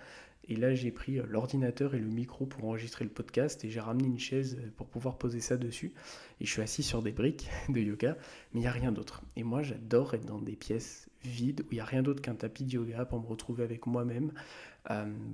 Et 0.48 0.56
là, 0.56 0.74
j'ai 0.74 0.90
pris 0.90 1.20
euh, 1.20 1.24
l'ordinateur 1.28 1.94
et 1.94 2.00
le 2.00 2.08
micro 2.08 2.46
pour 2.46 2.64
enregistrer 2.64 3.04
le 3.04 3.10
podcast 3.10 3.64
et 3.64 3.70
j'ai 3.70 3.78
ramené 3.78 4.08
une 4.08 4.18
chaise 4.18 4.58
euh, 4.60 4.70
pour 4.76 4.88
pouvoir 4.88 5.16
poser 5.16 5.40
ça 5.40 5.56
dessus. 5.56 5.94
Et 6.40 6.46
je 6.46 6.50
suis 6.50 6.62
assis 6.62 6.82
sur 6.82 7.00
des 7.00 7.12
briques 7.12 7.48
de 7.68 7.80
yoga, 7.80 8.16
mais 8.52 8.60
il 8.60 8.62
n'y 8.62 8.68
a 8.68 8.72
rien 8.72 8.90
d'autre. 8.90 9.22
Et 9.36 9.44
moi, 9.44 9.62
j'adore 9.62 10.14
être 10.14 10.26
dans 10.26 10.40
des 10.40 10.56
pièces 10.56 11.08
vides 11.22 11.60
où 11.60 11.68
il 11.70 11.76
n'y 11.76 11.80
a 11.80 11.84
rien 11.84 12.02
d'autre 12.02 12.20
qu'un 12.20 12.34
tapis 12.34 12.64
de 12.64 12.72
yoga 12.72 13.04
pour 13.04 13.20
me 13.20 13.26
retrouver 13.26 13.62
avec 13.62 13.86
moi-même. 13.86 14.32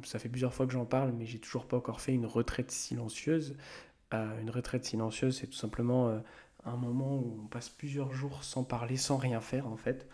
ça 0.04 0.18
fait 0.18 0.28
plusieurs 0.28 0.52
fois 0.52 0.66
que 0.66 0.72
j'en 0.74 0.84
parle, 0.84 1.12
mais 1.12 1.24
j'ai 1.24 1.38
toujours 1.38 1.66
pas 1.66 1.78
encore 1.78 2.02
fait 2.02 2.12
une 2.12 2.26
retraite 2.26 2.70
silencieuse. 2.70 3.56
une 4.12 4.50
retraite 4.50 4.84
silencieuse, 4.84 5.38
c'est 5.38 5.46
tout 5.46 5.56
simplement 5.56 6.22
un 6.68 6.76
moment 6.76 7.18
où 7.18 7.40
on 7.44 7.46
passe 7.46 7.68
plusieurs 7.68 8.12
jours 8.12 8.44
sans 8.44 8.64
parler, 8.64 8.96
sans 8.96 9.16
rien 9.16 9.40
faire 9.40 9.66
en 9.66 9.76
fait. 9.76 10.08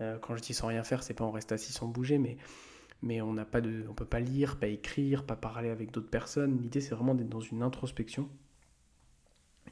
Euh, 0.00 0.18
quand 0.18 0.36
je 0.36 0.42
dis 0.42 0.54
sans 0.54 0.68
rien 0.68 0.84
faire, 0.84 1.02
c'est 1.02 1.14
pas 1.14 1.24
on 1.24 1.30
reste 1.30 1.52
assis 1.52 1.72
sans 1.72 1.86
bouger, 1.86 2.18
mais, 2.18 2.36
mais 3.02 3.20
on 3.20 3.32
n'a 3.32 3.44
pas 3.44 3.60
de, 3.60 3.84
on 3.88 3.94
peut 3.94 4.04
pas 4.04 4.20
lire, 4.20 4.58
pas 4.58 4.68
écrire, 4.68 5.24
pas 5.24 5.36
parler 5.36 5.70
avec 5.70 5.90
d'autres 5.90 6.10
personnes. 6.10 6.60
L'idée 6.60 6.80
c'est 6.80 6.94
vraiment 6.94 7.14
d'être 7.14 7.28
dans 7.28 7.40
une 7.40 7.62
introspection. 7.62 8.28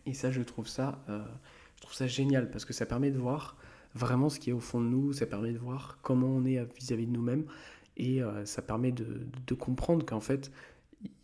Et 0.07 0.15
ça, 0.15 0.31
je 0.31 0.43
trouve 0.43 0.67
ça, 0.67 1.05
euh, 1.09 1.25
je 1.77 1.83
trouve 1.83 1.95
ça 1.95 2.07
génial 2.07 2.51
parce 2.51 2.65
que 2.65 2.73
ça 2.73 2.87
permet 2.87 3.11
de 3.11 3.19
voir 3.19 3.57
vraiment 3.95 4.29
ce 4.29 4.41
qui 4.41 4.51
est 4.51 4.55
au 4.55 4.61
fond 4.61 4.81
de 4.81 4.87
nous, 4.87 5.13
ça 5.13 5.27
permet 5.27 5.53
de 5.53 5.59
voir 5.59 5.99
comment 6.03 6.29
on 6.29 6.45
est 6.45 6.65
vis-à-vis 6.77 7.07
de 7.07 7.13
nous-mêmes 7.13 7.45
et 7.97 8.23
euh, 8.23 8.45
ça 8.45 8.63
permet 8.63 8.93
de, 8.93 9.55
comprendre 9.55 10.05
qu'en 10.05 10.21
fait, 10.21 10.51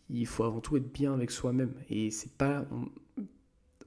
il 0.09 0.27
faut 0.27 0.43
avant 0.43 0.61
tout 0.61 0.77
être 0.77 0.91
bien 0.91 1.13
avec 1.13 1.31
soi-même 1.31 1.73
et 1.89 2.11
c'est 2.11 2.31
pas 2.33 2.65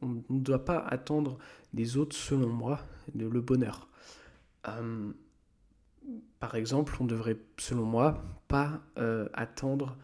ne 0.06 0.40
doit 0.40 0.64
pas 0.64 0.78
attendre 0.78 1.38
des 1.72 1.96
autres, 1.96 2.16
selon 2.16 2.48
moi, 2.48 2.80
le 3.14 3.40
bonheur. 3.40 3.88
Euh, 4.68 5.12
par 6.40 6.54
exemple, 6.54 6.96
on 7.00 7.04
devrait, 7.04 7.38
selon 7.58 7.84
moi, 7.84 8.22
pas 8.48 8.80
euh, 8.98 9.28
attendre, 9.32 9.96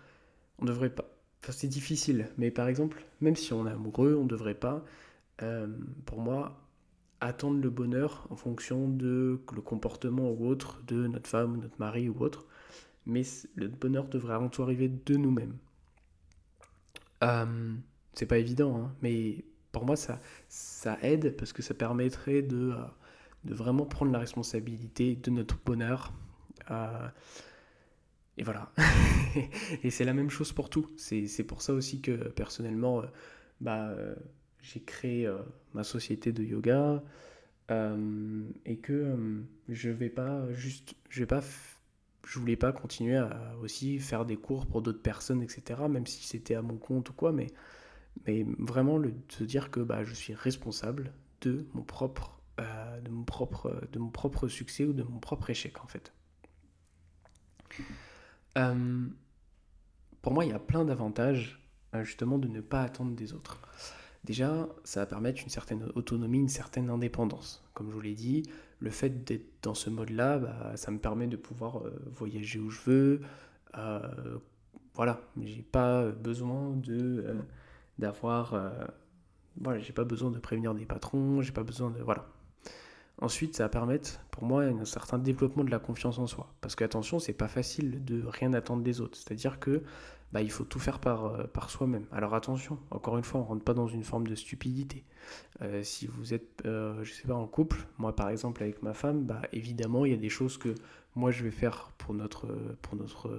on 0.59 0.65
devrait 0.65 0.91
pas, 0.91 1.05
c'est 1.49 1.69
difficile, 1.69 2.29
mais 2.39 2.51
par 2.51 2.69
exemple, 2.69 3.05
même 3.21 3.37
si 3.37 3.53
on 3.53 3.67
est 3.67 3.71
amoureux, 3.71 4.17
on 4.19 4.25
ne 4.25 4.29
devrait 4.29 4.55
pas, 4.55 4.85
euh, 5.43 5.67
pour 6.07 6.21
moi, 6.21 6.61
attendre 7.21 7.61
le 7.61 7.71
bonheur 7.71 8.27
en 8.31 8.37
fonction 8.37 8.89
de 8.89 9.41
le 9.53 9.61
comportement 9.61 10.31
ou 10.31 10.47
autre 10.47 10.83
de 10.87 11.09
notre 11.09 11.29
femme, 11.29 11.55
ou 11.55 11.57
notre 11.57 11.79
mari 11.79 12.09
ou 12.09 12.17
autre, 12.21 12.47
mais 13.07 13.23
le 13.57 13.69
bonheur 13.69 14.07
devrait 14.09 14.35
avant 14.35 14.49
tout 14.49 14.63
arriver 14.63 14.89
de 14.89 15.17
nous-mêmes. 15.17 15.57
c'est 18.15 18.27
pas 18.27 18.39
évident, 18.39 18.77
hein, 18.77 18.95
mais 19.03 19.45
pour 19.79 19.87
moi, 19.87 19.95
ça, 19.95 20.21
ça 20.49 20.99
aide 21.03 21.37
parce 21.37 21.53
que 21.53 21.63
ça 21.63 21.73
permettrait 21.73 22.43
de, 22.43 22.73
euh, 22.73 22.83
de 23.45 23.55
vraiment 23.55 23.87
prendre 23.87 24.11
la 24.11 24.19
responsabilité 24.19 25.15
de 25.15 25.31
notre 25.31 25.57
bonheur. 25.65 26.13
Euh, 26.73 27.07
et 28.39 28.43
voilà. 28.43 28.73
et 29.85 29.91
c'est 29.91 30.05
la 30.05 30.15
même 30.15 30.31
chose 30.31 30.51
pour 30.51 30.69
tout. 30.69 30.91
C'est 30.97 31.45
pour 31.45 31.63
ça 31.63 31.75
aussi 31.75 32.01
que 32.01 32.11
personnellement, 32.31 33.03
euh, 33.03 33.07
bah, 33.61 33.95
j'ai 34.63 34.81
créé 34.81 35.33
ma 35.75 35.85
société 35.85 36.33
de 36.33 36.43
yoga 36.43 37.01
et 37.71 38.79
que 38.79 39.45
je 39.69 39.91
vais 39.91 40.11
pas 40.11 40.53
juste, 40.55 40.97
je 41.09 41.21
vais 41.21 41.27
pas, 41.27 41.41
je 42.27 42.39
voulais 42.41 42.57
pas 42.57 42.73
continuer 42.73 43.17
à 43.17 43.55
aussi 43.63 44.01
faire 44.01 44.25
des 44.25 44.37
cours 44.37 44.67
pour 44.67 44.83
d'autres 44.83 45.03
personnes, 45.03 45.41
etc. 45.41 45.83
Même 45.89 46.07
si 46.09 46.27
c'était 46.27 46.57
à 46.57 46.63
mon 46.63 46.79
compte 46.79 47.11
ou 47.11 47.13
quoi, 47.13 47.31
mais 47.31 47.47
mais 48.27 48.45
vraiment 48.59 48.99
le, 48.99 49.11
de 49.11 49.33
se 49.33 49.45
dire 49.45 49.71
que 49.71 49.81
bah, 49.81 50.05
je 50.05 50.15
suis 50.15 50.35
responsable 50.35 51.13
de 51.41 51.67
mon 51.75 51.83
propre, 51.83 52.41
euh, 52.61 53.01
de 53.01 53.11
mon 53.11 53.25
propre, 53.25 53.87
de 53.93 53.99
mon 53.99 54.11
propre 54.11 54.49
succès 54.49 54.85
ou 54.85 54.93
de 54.93 55.03
mon 55.03 55.19
propre 55.19 55.51
échec 55.51 55.83
en 55.83 55.87
fait. 55.87 56.13
Euh, 58.57 59.07
pour 60.23 60.33
moi, 60.33 60.45
il 60.45 60.51
y 60.51 60.55
a 60.55 60.59
plein 60.59 60.85
d'avantages 60.85 61.61
euh, 61.95 62.03
justement 62.03 62.39
de 62.39 62.49
ne 62.49 62.61
pas 62.61 62.83
attendre 62.83 63.15
des 63.15 63.33
autres. 63.33 63.63
Déjà, 64.25 64.69
ça 64.85 65.01
va 65.01 65.07
permettre 65.07 65.43
une 65.43 65.49
certaine 65.49 65.85
autonomie, 65.95 66.41
une 66.41 66.49
certaine 66.49 66.91
indépendance. 66.91 67.65
Comme 67.73 67.89
je 67.89 67.95
vous 67.95 68.01
l'ai 68.01 68.15
dit, 68.15 68.43
le 68.81 68.91
fait 68.91 69.25
d'être 69.25 69.63
dans 69.63 69.75
ce 69.75 69.91
mode-là, 69.91 70.39
bah, 70.39 70.77
ça 70.77 70.91
me 70.91 70.99
permet 70.99 71.29
de 71.29 71.37
pouvoir 71.37 71.83
voyager 72.11 72.59
où 72.59 72.69
je 72.69 72.81
veux. 72.83 73.21
voilà, 74.95 75.21
j'ai 75.41 75.63
pas 75.63 76.11
besoin 76.11 76.77
de 76.77 77.39
d'avoir. 77.99 78.55
Euh, 78.55 78.71
voilà, 79.61 79.81
j'ai 79.81 79.93
pas 79.93 80.05
besoin 80.05 80.31
de 80.31 80.39
prévenir 80.39 80.75
des 80.75 80.87
patrons, 80.87 81.43
j'ai 81.43 81.53
pas 81.53 81.65
besoin 81.65 81.91
de. 81.91 82.01
Voilà. 82.03 82.27
Ensuite, 83.21 83.57
ça 83.57 83.65
va 83.65 83.69
permettre 83.69 84.21
pour 84.31 84.45
moi 84.45 84.63
un 84.63 84.85
certain 84.85 85.19
développement 85.19 85.65
de 85.65 85.71
la 85.71 85.81
confiance 85.81 86.19
en 86.21 86.29
soi. 86.29 86.53
Parce 86.61 86.77
que 86.77 86.85
attention, 86.85 87.19
c'est 87.19 87.33
pas 87.33 87.49
facile 87.49 88.05
de 88.05 88.25
rien 88.25 88.53
attendre 88.53 88.83
des 88.83 89.01
autres. 89.01 89.19
C'est-à-dire 89.19 89.59
que 89.59 89.83
bah, 90.33 90.43
il 90.43 90.51
faut 90.51 90.65
tout 90.65 90.79
faire 90.79 90.99
par, 90.99 91.25
euh, 91.25 91.45
par 91.45 91.71
soi-même. 91.71 92.07
Alors 92.13 92.35
attention, 92.35 92.79
encore 92.91 93.17
une 93.17 93.25
fois, 93.25 93.41
on 93.41 93.45
rentre 93.45 93.65
pas 93.65 93.75
dans 93.75 93.89
une 93.89 94.05
forme 94.05 94.27
de 94.27 94.35
stupidité. 94.35 95.05
Euh, 95.63 95.83
si 95.83 96.07
vous 96.07 96.35
êtes, 96.35 96.63
euh, 96.67 97.03
je 97.03 97.13
sais 97.13 97.27
pas, 97.27 97.35
en 97.35 97.47
couple, 97.47 97.87
moi 97.99 98.15
par 98.15 98.29
exemple 98.29 98.63
avec 98.63 98.83
ma 98.83 98.95
femme, 98.95 99.25
bah, 99.25 99.43
évidemment, 99.53 100.05
il 100.05 100.13
y 100.13 100.15
a 100.15 100.19
des 100.19 100.29
choses 100.29 100.59
que 100.59 100.75
moi 101.15 101.31
je 101.31 101.43
vais 101.43 101.51
faire 101.51 101.91
pour 101.99 102.15
notre, 102.15 102.47
pour 102.83 102.97
notre, 102.97 103.31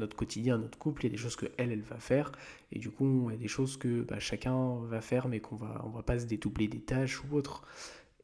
notre 0.00 0.16
quotidien, 0.16 0.58
notre 0.58 0.78
couple, 0.78 1.02
il 1.02 1.08
y 1.08 1.08
a 1.08 1.10
des 1.10 1.16
choses 1.16 1.36
que 1.36 1.46
elle, 1.56 1.72
elle 1.72 1.82
va 1.82 1.98
faire, 1.98 2.32
et 2.72 2.78
du 2.78 2.90
coup, 2.90 3.28
il 3.30 3.34
y 3.34 3.36
a 3.36 3.40
des 3.40 3.48
choses 3.48 3.76
que 3.76 4.02
bah, 4.02 4.18
chacun 4.18 4.80
va 4.84 5.00
faire, 5.00 5.28
mais 5.28 5.40
qu'on 5.40 5.56
va, 5.56 5.82
on 5.84 5.90
va 5.90 6.02
pas 6.02 6.18
se 6.18 6.26
dédoubler 6.26 6.68
des 6.68 6.80
tâches 6.80 7.22
ou 7.24 7.36
autre. 7.36 7.64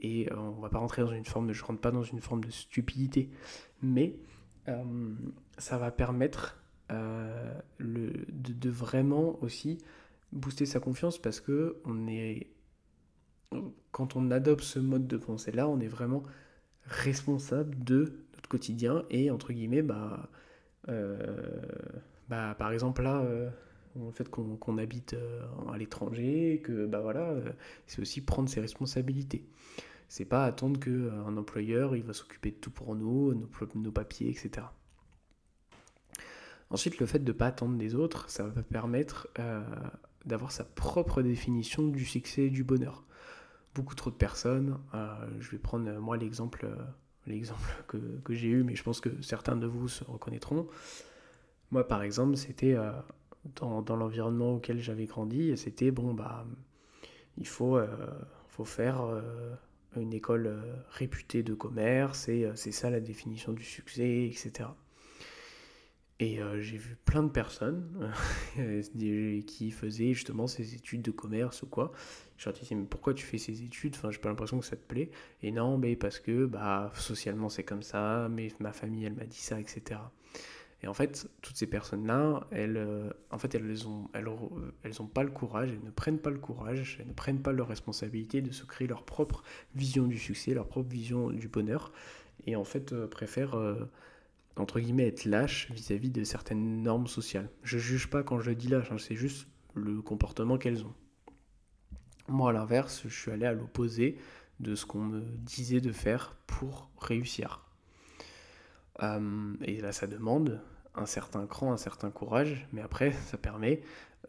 Et 0.00 0.28
on 0.32 0.60
va 0.60 0.68
pas 0.68 0.78
rentrer 0.78 1.02
dans 1.02 1.12
une 1.12 1.24
forme 1.24 1.46
de, 1.46 1.52
je 1.52 1.64
rentre 1.64 1.80
pas 1.80 1.92
dans 1.92 2.02
une 2.02 2.20
forme 2.20 2.42
de 2.42 2.50
stupidité, 2.50 3.30
mais 3.82 4.16
ça 5.58 5.78
va 5.78 5.90
permettre 5.92 6.62
euh, 6.92 7.54
le, 7.78 8.12
de, 8.28 8.68
vraiment 8.68 9.42
aussi 9.42 9.78
booster 10.32 10.66
sa 10.66 10.78
confiance 10.78 11.18
parce 11.18 11.40
que 11.40 11.76
on 11.84 12.06
est, 12.06 12.48
quand 13.92 14.14
on 14.14 14.30
adopte 14.30 14.62
ce 14.62 14.78
mode 14.78 15.06
de 15.06 15.16
pensée 15.16 15.52
là, 15.52 15.68
on 15.68 15.80
est 15.80 15.88
vraiment 15.88 16.22
responsable 16.84 17.82
de 17.82 18.12
notre 18.34 18.48
quotidien 18.48 19.04
et 19.10 19.30
entre 19.30 19.52
guillemets, 19.52 19.82
bah, 19.82 20.18
euh, 20.22 20.26
bah 20.86 22.54
par 22.58 22.72
exemple 22.72 23.02
là, 23.02 23.20
euh, 23.20 23.50
le 23.96 24.10
fait 24.12 24.28
qu'on 24.28 24.78
habite 24.78 25.16
à 25.72 25.76
l'étranger, 25.76 26.60
que 26.64 26.86
bah 26.86 27.00
voilà, 27.00 27.34
c'est 27.86 28.00
aussi 28.00 28.20
prendre 28.20 28.48
ses 28.48 28.60
responsabilités. 28.60 29.44
C'est 30.08 30.24
pas 30.24 30.44
attendre 30.44 30.78
qu'un 30.78 31.36
employeur 31.36 31.96
il 31.96 32.02
va 32.02 32.12
s'occuper 32.12 32.50
de 32.50 32.56
tout 32.56 32.70
pour 32.70 32.94
nous, 32.94 33.34
nos, 33.34 33.48
nos 33.74 33.92
papiers, 33.92 34.28
etc. 34.28 34.66
Ensuite, 36.72 36.98
le 37.00 37.06
fait 37.06 37.18
de 37.18 37.32
ne 37.32 37.36
pas 37.36 37.48
attendre 37.48 37.76
des 37.76 37.94
autres, 37.94 38.30
ça 38.30 38.44
va 38.44 38.62
permettre 38.62 39.28
euh, 39.38 39.62
d'avoir 40.24 40.52
sa 40.52 40.64
propre 40.64 41.20
définition 41.20 41.86
du 41.86 42.06
succès 42.06 42.44
et 42.44 42.50
du 42.50 42.64
bonheur. 42.64 43.04
Beaucoup 43.74 43.94
trop 43.94 44.10
de 44.10 44.16
personnes, 44.16 44.78
euh, 44.94 45.14
je 45.38 45.50
vais 45.50 45.58
prendre 45.58 45.86
euh, 45.86 46.00
moi 46.00 46.16
l'exemple 46.16 46.66
l'exemple 47.26 47.68
que, 47.88 48.34
j'ai 48.34 48.48
eu, 48.48 48.62
mais 48.62 48.76
je 48.76 48.82
pense 48.82 49.00
que 49.00 49.10
certains 49.22 49.56
de 49.56 49.66
vous 49.66 49.88
se 49.88 50.04
reconnaîtront. 50.04 50.66
Moi, 51.70 51.86
par 51.86 52.02
exemple, 52.02 52.36
c'était 52.36 52.76
dans, 53.56 53.80
dans 53.80 53.96
l'environnement 53.96 54.56
auquel 54.56 54.80
j'avais 54.80 55.06
grandi, 55.06 55.56
c'était 55.56 55.90
bon, 55.90 56.12
bah, 56.12 56.44
il 57.38 57.46
faut, 57.46 57.80
faut 58.48 58.66
faire 58.66 59.00
une 59.96 60.12
école 60.12 60.54
réputée 60.90 61.42
de 61.42 61.54
commerce, 61.54 62.28
et 62.28 62.46
c'est 62.56 62.72
ça 62.72 62.90
la 62.90 63.00
définition 63.00 63.54
du 63.54 63.64
succès, 63.64 64.26
etc. 64.26 64.68
Et 66.22 66.40
euh, 66.40 66.60
j'ai 66.60 66.76
vu 66.76 66.96
plein 67.04 67.24
de 67.24 67.30
personnes 67.30 68.12
euh, 68.56 69.40
qui 69.46 69.72
faisaient 69.72 70.12
justement 70.12 70.46
ces 70.46 70.76
études 70.76 71.02
de 71.02 71.10
commerce 71.10 71.62
ou 71.62 71.66
quoi. 71.66 71.90
Je 72.36 72.44
leur 72.44 72.56
disais, 72.56 72.76
mais 72.76 72.84
pourquoi 72.84 73.12
tu 73.12 73.26
fais 73.26 73.38
ces 73.38 73.64
études? 73.64 73.96
Enfin, 73.96 74.12
j'ai 74.12 74.20
pas 74.20 74.28
l'impression 74.28 74.60
que 74.60 74.64
ça 74.64 74.76
te 74.76 74.86
plaît. 74.86 75.10
Et 75.42 75.50
non, 75.50 75.78
mais 75.78 75.96
parce 75.96 76.20
que 76.20 76.46
bah, 76.46 76.92
socialement 76.94 77.48
c'est 77.48 77.64
comme 77.64 77.82
ça, 77.82 78.28
mais 78.30 78.52
ma 78.60 78.72
famille 78.72 79.04
elle 79.04 79.14
m'a 79.14 79.24
dit 79.24 79.40
ça, 79.40 79.58
etc. 79.58 79.98
Et 80.84 80.86
en 80.86 80.94
fait, 80.94 81.28
toutes 81.40 81.56
ces 81.56 81.66
personnes-là, 81.66 82.46
elles, 82.52 82.76
euh, 82.76 83.10
en 83.32 83.38
fait, 83.38 83.56
elles 83.56 83.88
ont, 83.88 84.08
elles, 84.12 84.28
elles 84.84 85.02
ont 85.02 85.06
pas 85.06 85.24
le 85.24 85.30
courage, 85.30 85.70
elles 85.72 85.84
ne 85.84 85.90
prennent 85.90 86.20
pas 86.20 86.30
le 86.30 86.38
courage, 86.38 86.98
elles 87.00 87.08
ne 87.08 87.14
prennent 87.14 87.42
pas 87.42 87.50
leur 87.50 87.66
responsabilité 87.66 88.42
de 88.42 88.52
se 88.52 88.64
créer 88.64 88.86
leur 88.86 89.04
propre 89.04 89.42
vision 89.74 90.06
du 90.06 90.18
succès, 90.18 90.54
leur 90.54 90.68
propre 90.68 90.88
vision 90.88 91.30
du 91.30 91.48
bonheur, 91.48 91.90
et 92.46 92.54
en 92.54 92.64
fait 92.64 92.94
préfèrent 93.06 93.56
entre 94.56 94.80
guillemets, 94.80 95.06
être 95.06 95.24
lâche 95.24 95.70
vis-à-vis 95.70 96.10
de 96.10 96.24
certaines 96.24 96.82
normes 96.82 97.06
sociales. 97.06 97.48
Je 97.62 97.78
juge 97.78 98.08
pas 98.08 98.22
quand 98.22 98.40
je 98.40 98.50
dis 98.50 98.68
lâche, 98.68 98.90
hein, 98.90 98.98
c'est 98.98 99.16
juste 99.16 99.48
le 99.74 100.02
comportement 100.02 100.58
qu'elles 100.58 100.84
ont. 100.84 100.94
Moi, 102.28 102.50
à 102.50 102.52
l'inverse, 102.52 103.02
je 103.04 103.14
suis 103.14 103.30
allé 103.30 103.46
à 103.46 103.52
l'opposé 103.52 104.18
de 104.60 104.74
ce 104.74 104.86
qu'on 104.86 105.00
me 105.00 105.20
disait 105.20 105.80
de 105.80 105.92
faire 105.92 106.36
pour 106.46 106.90
réussir. 106.98 107.64
Euh, 109.02 109.54
et 109.62 109.80
là, 109.80 109.92
ça 109.92 110.06
demande 110.06 110.60
un 110.94 111.06
certain 111.06 111.46
cran, 111.46 111.72
un 111.72 111.76
certain 111.76 112.10
courage, 112.10 112.66
mais 112.72 112.82
après, 112.82 113.12
ça 113.12 113.38
permet 113.38 113.82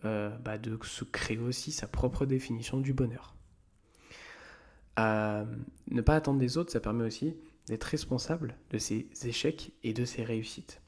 euh, 0.05 0.29
bah, 0.39 0.57
de 0.57 0.77
se 0.83 1.03
créer 1.03 1.37
aussi 1.37 1.71
sa 1.71 1.87
propre 1.87 2.25
définition 2.25 2.79
du 2.79 2.93
bonheur. 2.93 3.35
Euh, 4.99 5.45
ne 5.89 6.01
pas 6.01 6.15
attendre 6.15 6.39
des 6.39 6.57
autres, 6.57 6.71
ça 6.71 6.79
permet 6.79 7.03
aussi 7.03 7.35
d'être 7.67 7.83
responsable 7.85 8.55
de 8.71 8.77
ses 8.77 9.07
échecs 9.23 9.71
et 9.83 9.93
de 9.93 10.05
ses 10.05 10.23
réussites. 10.23 10.81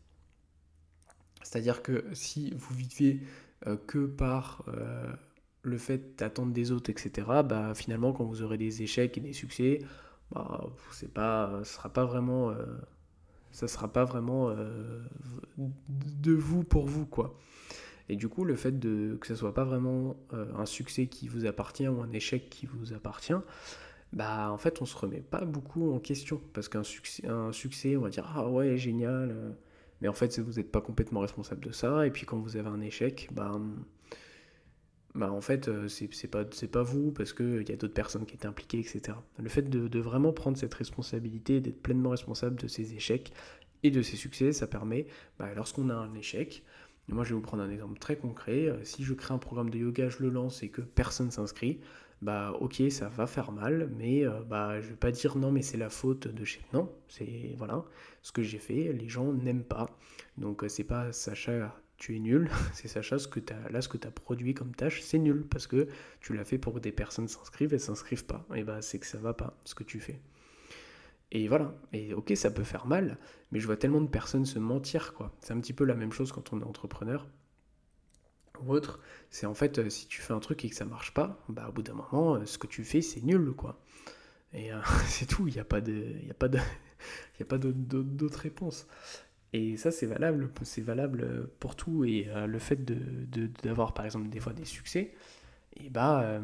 C'est-à-dire 1.43 1.83
que 1.83 2.03
si 2.13 2.53
vous 2.57 2.75
vivez 2.75 3.21
euh, 3.67 3.77
que 3.77 4.05
par 4.05 4.63
euh, 4.67 5.13
le 5.61 5.77
fait 5.77 6.17
d'attendre 6.17 6.51
des 6.51 6.71
autres, 6.71 6.89
etc., 6.89 7.27
bah, 7.45 7.73
finalement, 7.75 8.13
quand 8.13 8.25
vous 8.25 8.41
aurez 8.41 8.57
des 8.57 8.81
échecs 8.81 9.17
et 9.17 9.21
des 9.21 9.33
succès, 9.33 9.79
bah, 10.31 10.69
pas, 11.13 11.61
ce 11.63 11.73
sera 11.73 11.89
pas 11.89 12.03
vraiment, 12.03 12.49
euh, 12.49 12.65
sera 13.51 13.87
pas 13.87 14.03
vraiment 14.05 14.49
de 15.57 16.33
vous 16.33 16.63
pour 16.63 16.87
vous, 16.87 17.05
quoi. 17.05 17.37
Et 18.09 18.15
du 18.15 18.27
coup, 18.27 18.43
le 18.43 18.55
fait 18.55 18.77
de, 18.77 19.17
que 19.19 19.27
ce 19.27 19.35
soit 19.35 19.53
pas 19.53 19.63
vraiment 19.63 20.17
un 20.31 20.65
succès 20.65 21.07
qui 21.07 21.27
vous 21.27 21.45
appartient 21.45 21.87
ou 21.87 22.01
un 22.01 22.11
échec 22.11 22.49
qui 22.49 22.65
vous 22.65 22.93
appartient, 22.93 23.33
bah 24.15 24.49
en 24.49 24.57
fait 24.57 24.81
on 24.81 24.85
se 24.85 24.97
remet 24.97 25.19
pas 25.19 25.43
beaucoup 25.43 25.93
en 25.93 25.99
question 25.99 26.41
parce 26.53 26.69
qu'un 26.69 26.83
succès, 26.83 27.27
un 27.27 27.51
succès 27.51 27.97
on 27.97 28.01
va 28.01 28.09
dire 28.09 28.31
ah 28.33 28.49
ouais 28.49 28.77
génial 28.77 29.31
euh. 29.31 29.51
mais 30.01 30.07
en 30.07 30.13
fait 30.13 30.39
vous 30.39 30.53
n'êtes 30.53 30.71
pas 30.71 30.81
complètement 30.81 31.19
responsable 31.19 31.63
de 31.63 31.71
ça 31.71 32.07
et 32.07 32.11
puis 32.11 32.25
quand 32.25 32.37
vous 32.39 32.55
avez 32.55 32.69
un 32.69 32.79
échec 32.79 33.27
bah, 33.33 33.59
bah 35.13 35.31
en 35.31 35.41
fait 35.41 35.67
euh, 35.67 35.89
c'est 35.89 36.27
pas 36.27 36.45
c'est 36.51 36.71
pas 36.71 36.81
vous 36.81 37.11
parce 37.11 37.33
que 37.33 37.61
il 37.61 37.69
y 37.69 37.73
a 37.73 37.75
d'autres 37.75 37.93
personnes 37.93 38.25
qui 38.25 38.35
étaient 38.35 38.47
impliquées 38.47 38.79
etc 38.79 39.17
le 39.37 39.49
fait 39.49 39.69
de, 39.69 39.99
vraiment 39.99 40.31
prendre 40.31 40.57
cette 40.57 40.73
responsabilité 40.73 41.59
d'être 41.59 41.81
pleinement 41.81 42.11
responsable 42.11 42.55
de 42.55 42.69
ses 42.69 42.93
échecs 42.93 43.33
et 43.83 43.91
de 43.91 44.01
ses 44.01 44.15
succès 44.15 44.53
ça 44.53 44.65
permet 44.65 45.07
bah, 45.37 45.49
lorsqu'on 45.53 45.89
a 45.89 45.93
un 45.93 46.13
échec 46.15 46.63
moi, 47.07 47.23
je 47.23 47.29
vais 47.29 47.35
vous 47.35 47.41
prendre 47.41 47.61
un 47.61 47.69
exemple 47.69 47.99
très 47.99 48.15
concret. 48.15 48.67
Euh, 48.67 48.83
si 48.83 49.03
je 49.03 49.13
crée 49.13 49.33
un 49.33 49.37
programme 49.37 49.69
de 49.69 49.77
yoga, 49.77 50.09
je 50.09 50.23
le 50.23 50.29
lance 50.29 50.63
et 50.63 50.69
que 50.69 50.81
personne 50.81 51.29
s'inscrit, 51.29 51.79
bah 52.25 52.57
ok 52.59 52.81
ça 52.89 53.07
va 53.07 53.27
faire 53.27 53.51
mal 53.51 53.87
mais 53.95 54.25
euh, 54.25 54.41
bah 54.41 54.81
je 54.81 54.89
vais 54.89 54.95
pas 54.95 55.11
dire 55.11 55.37
non 55.37 55.51
mais 55.51 55.61
c'est 55.61 55.77
la 55.77 55.91
faute 55.91 56.27
de 56.27 56.43
chez 56.43 56.59
non 56.73 56.91
c'est 57.07 57.53
voilà 57.55 57.85
ce 58.23 58.31
que 58.31 58.41
j'ai 58.41 58.57
fait 58.57 58.91
les 58.93 59.07
gens 59.07 59.31
n'aiment 59.31 59.63
pas. 59.63 59.85
Donc 60.37 60.63
euh, 60.63 60.67
c'est 60.67 60.83
pas 60.83 61.11
Sacha 61.11 61.79
tu 61.97 62.15
es 62.15 62.19
nul 62.19 62.49
c'est 62.73 62.87
Sacha 62.87 63.19
ce 63.19 63.27
que 63.27 63.39
as, 63.53 63.69
là 63.69 63.79
ce 63.79 63.87
que 63.87 63.97
tu 63.97 64.07
as 64.07 64.11
produit 64.11 64.55
comme 64.55 64.73
tâche 64.73 65.01
c'est 65.03 65.19
nul 65.19 65.45
parce 65.47 65.67
que 65.67 65.87
tu 66.19 66.33
l'as 66.33 66.45
fait 66.45 66.57
pour 66.57 66.73
que 66.73 66.79
des 66.79 66.91
personnes 66.91 67.27
s'inscrivent 67.27 67.75
et 67.75 67.79
s'inscrivent 67.79 68.25
pas. 68.25 68.43
Et 68.55 68.63
bah 68.63 68.81
c'est 68.81 68.97
que 68.97 69.05
ça 69.05 69.19
va 69.19 69.35
pas 69.35 69.55
ce 69.63 69.75
que 69.75 69.83
tu 69.83 69.99
fais. 69.99 70.19
Et 71.31 71.47
voilà. 71.47 71.75
Et 71.93 72.15
ok 72.15 72.33
ça 72.35 72.49
peut 72.49 72.63
faire 72.63 72.87
mal 72.87 73.19
mais 73.51 73.59
je 73.59 73.67
vois 73.67 73.77
tellement 73.77 74.01
de 74.01 74.09
personnes 74.09 74.45
se 74.47 74.57
mentir 74.57 75.13
c'est 75.41 75.53
un 75.53 75.59
petit 75.59 75.73
peu 75.73 75.85
la 75.85 75.95
même 75.95 76.11
chose 76.11 76.31
quand 76.31 76.53
on 76.53 76.59
est 76.59 76.65
entrepreneur 76.65 77.27
ou 78.63 78.71
autre, 78.71 78.99
c'est 79.29 79.45
en 79.45 79.53
fait 79.53 79.79
euh, 79.79 79.89
si 79.89 80.07
tu 80.07 80.21
fais 80.21 80.33
un 80.33 80.39
truc 80.39 80.63
et 80.65 80.69
que 80.69 80.75
ça 80.75 80.85
marche 80.85 81.13
pas, 81.13 81.43
bah 81.49 81.67
au 81.69 81.71
bout 81.71 81.81
d'un 81.83 81.93
moment, 81.93 82.35
euh, 82.35 82.45
ce 82.45 82.57
que 82.57 82.67
tu 82.67 82.83
fais 82.83 83.01
c'est 83.01 83.21
nul 83.23 83.51
quoi. 83.53 83.79
Et 84.53 84.71
euh, 84.73 84.79
c'est 85.07 85.25
tout, 85.25 85.47
il 85.47 85.53
n'y 85.53 85.59
a 85.59 85.65
pas 85.65 85.81
de, 85.81 85.93
il 86.23 86.31
a 86.31 86.47
de, 86.47 86.59
a 86.59 87.45
pas 87.45 87.57
d'autre 87.59 88.39
réponse. 88.39 88.87
Et 89.53 89.77
ça 89.77 89.91
c'est 89.91 90.05
valable, 90.05 90.49
c'est 90.63 90.81
valable 90.81 91.49
pour 91.59 91.75
tout. 91.75 92.03
Et 92.03 92.27
le 92.47 92.59
fait 92.59 92.83
de 92.83 93.47
d'avoir 93.63 93.93
par 93.93 94.05
exemple 94.05 94.29
des 94.29 94.39
fois 94.39 94.53
des 94.53 94.65
succès, 94.65 95.13
et 95.77 95.89
bah 95.89 96.41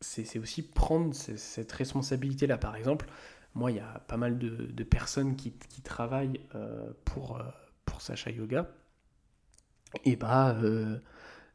c'est 0.00 0.38
aussi 0.38 0.62
prendre 0.62 1.14
cette 1.14 1.72
responsabilité 1.72 2.46
là. 2.46 2.58
Par 2.58 2.76
exemple, 2.76 3.06
moi 3.54 3.70
il 3.70 3.78
y 3.78 3.80
a 3.80 4.00
pas 4.06 4.18
mal 4.18 4.38
de, 4.38 4.50
de 4.50 4.84
personnes 4.84 5.34
qui, 5.36 5.52
qui 5.52 5.80
travaillent 5.82 6.40
pour 7.06 7.40
pour 7.86 8.02
Sacha 8.02 8.30
Yoga 8.30 8.70
et 10.04 10.16
bah 10.16 10.56
euh, 10.62 10.98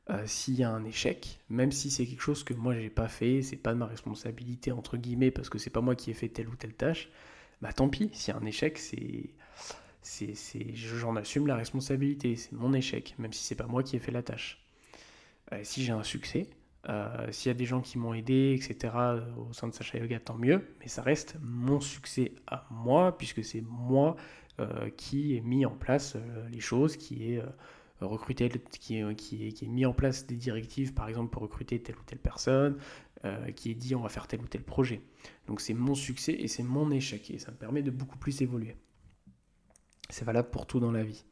euh, 0.09 0.23
s'il 0.25 0.55
y 0.55 0.63
a 0.63 0.69
un 0.69 0.83
échec, 0.85 1.39
même 1.49 1.71
si 1.71 1.89
c'est 1.89 2.05
quelque 2.05 2.21
chose 2.21 2.43
que 2.43 2.53
moi 2.53 2.75
j'ai 2.75 2.89
pas 2.89 3.07
fait, 3.07 3.41
c'est 3.41 3.55
pas 3.55 3.73
de 3.73 3.79
ma 3.79 3.85
responsabilité 3.85 4.71
entre 4.71 4.97
guillemets 4.97 5.31
parce 5.31 5.49
que 5.49 5.57
c'est 5.57 5.69
pas 5.69 5.81
moi 5.81 5.95
qui 5.95 6.11
ai 6.11 6.13
fait 6.13 6.29
telle 6.29 6.49
ou 6.49 6.55
telle 6.55 6.73
tâche, 6.73 7.09
bah 7.61 7.73
tant 7.73 7.89
pis, 7.89 8.09
s'il 8.13 8.33
y 8.33 8.37
a 8.37 8.39
un 8.39 8.45
échec, 8.45 8.77
c'est 8.77 9.29
c'est 10.01 10.75
j'en 10.75 11.15
assume 11.15 11.47
la 11.47 11.55
responsabilité, 11.55 12.35
c'est 12.35 12.51
mon 12.51 12.73
échec, 12.73 13.15
même 13.17 13.33
si 13.33 13.43
c'est 13.43 13.55
pas 13.55 13.65
moi 13.65 13.81
qui 13.81 13.95
ai 13.95 13.99
fait 13.99 14.11
la 14.11 14.21
tâche. 14.21 14.63
Euh, 15.51 15.59
si 15.63 15.83
j'ai 15.83 15.93
un 15.93 16.03
succès, 16.03 16.47
s'il 17.31 17.49
y 17.49 17.51
a 17.51 17.55
des 17.55 17.65
gens 17.65 17.81
qui 17.81 17.97
m'ont 17.97 18.13
aidé, 18.13 18.53
etc., 18.55 18.93
au 19.37 19.51
sein 19.53 19.67
de 19.67 19.73
Sacha 19.73 19.97
Yoga, 19.97 20.19
tant 20.19 20.35
mieux, 20.37 20.61
mais 20.79 20.87
ça 20.87 21.01
reste 21.01 21.35
mon 21.41 21.79
succès 21.79 22.33
à 22.45 22.67
moi, 22.69 23.17
puisque 23.17 23.43
c'est 23.43 23.61
moi 23.61 24.15
qui 24.95 25.35
ai 25.35 25.41
mis 25.41 25.65
en 25.65 25.75
place 25.75 26.15
les 26.51 26.59
choses, 26.59 26.95
qui 26.95 27.33
est 27.33 27.41
recruter, 28.01 28.49
qui 28.49 29.01
qui, 29.15 29.47
est, 29.47 29.67
mis 29.67 29.85
en 29.85 29.93
place 29.93 30.27
des 30.27 30.35
directives, 30.35 30.93
par 30.93 31.07
exemple, 31.07 31.31
pour 31.31 31.41
recruter 31.41 31.81
telle 31.81 31.95
ou 31.95 32.03
telle 32.05 32.19
personne, 32.19 32.77
qui 33.55 33.71
est 33.71 33.75
dit 33.75 33.95
on 33.95 34.01
va 34.01 34.09
faire 34.09 34.27
tel 34.27 34.41
ou 34.41 34.47
tel 34.47 34.61
projet. 34.61 35.01
Donc 35.47 35.59
c'est 35.59 35.73
mon 35.73 35.95
succès 35.95 36.33
et 36.33 36.47
c'est 36.47 36.61
mon 36.61 36.91
échec 36.91 37.31
et 37.31 37.39
ça 37.39 37.51
me 37.51 37.57
permet 37.57 37.81
de 37.81 37.89
beaucoup 37.89 38.19
plus 38.19 38.41
évoluer. 38.41 38.75
C'est 40.09 40.25
valable 40.25 40.51
pour 40.51 40.67
tout 40.67 40.79
dans 40.79 40.91
la 40.91 41.03
vie. 41.03 41.25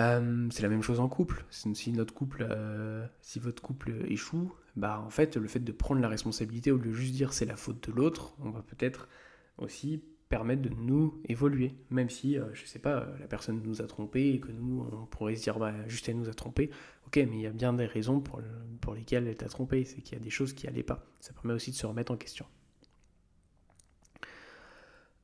Euh, 0.00 0.48
c'est 0.50 0.62
la 0.62 0.68
même 0.68 0.82
chose 0.82 1.00
en 1.00 1.08
couple. 1.08 1.44
Si 1.50 1.92
notre 1.92 2.14
couple, 2.14 2.46
euh, 2.48 3.06
si 3.20 3.38
votre 3.38 3.62
couple 3.62 3.92
échoue, 4.08 4.52
bah 4.74 5.02
en 5.04 5.10
fait 5.10 5.36
le 5.36 5.48
fait 5.48 5.60
de 5.60 5.72
prendre 5.72 6.00
la 6.00 6.08
responsabilité 6.08 6.70
au 6.70 6.78
lieu 6.78 6.90
de 6.90 6.92
juste 6.92 7.14
dire 7.14 7.32
c'est 7.32 7.44
la 7.44 7.56
faute 7.56 7.88
de 7.88 7.92
l'autre, 7.94 8.34
on 8.40 8.50
va 8.50 8.62
peut-être 8.62 9.08
aussi 9.58 10.02
permettre 10.32 10.62
de 10.62 10.70
nous 10.70 11.20
évoluer, 11.28 11.74
même 11.90 12.08
si 12.08 12.38
euh, 12.38 12.46
je 12.54 12.64
sais 12.64 12.78
pas 12.78 13.06
la 13.20 13.26
personne 13.26 13.60
nous 13.62 13.82
a 13.82 13.86
trompé 13.86 14.30
et 14.30 14.40
que 14.40 14.50
nous 14.50 14.88
on 14.90 15.04
pourrait 15.04 15.36
se 15.36 15.42
dire 15.42 15.58
bah 15.58 15.74
juste 15.88 16.08
elle 16.08 16.16
nous 16.16 16.30
a 16.30 16.34
trompé. 16.34 16.70
Ok, 17.06 17.16
mais 17.16 17.36
il 17.36 17.40
y 17.42 17.46
a 17.46 17.50
bien 17.50 17.74
des 17.74 17.84
raisons 17.84 18.20
pour, 18.20 18.40
pour 18.80 18.94
lesquelles 18.94 19.28
elle 19.28 19.36
t'a 19.36 19.48
trompé, 19.48 19.84
c'est 19.84 20.00
qu'il 20.00 20.16
y 20.16 20.20
a 20.20 20.24
des 20.24 20.30
choses 20.30 20.54
qui 20.54 20.66
allaient 20.66 20.82
pas. 20.82 21.04
Ça 21.20 21.34
permet 21.34 21.52
aussi 21.52 21.70
de 21.70 21.76
se 21.76 21.84
remettre 21.84 22.12
en 22.12 22.16
question. 22.16 22.46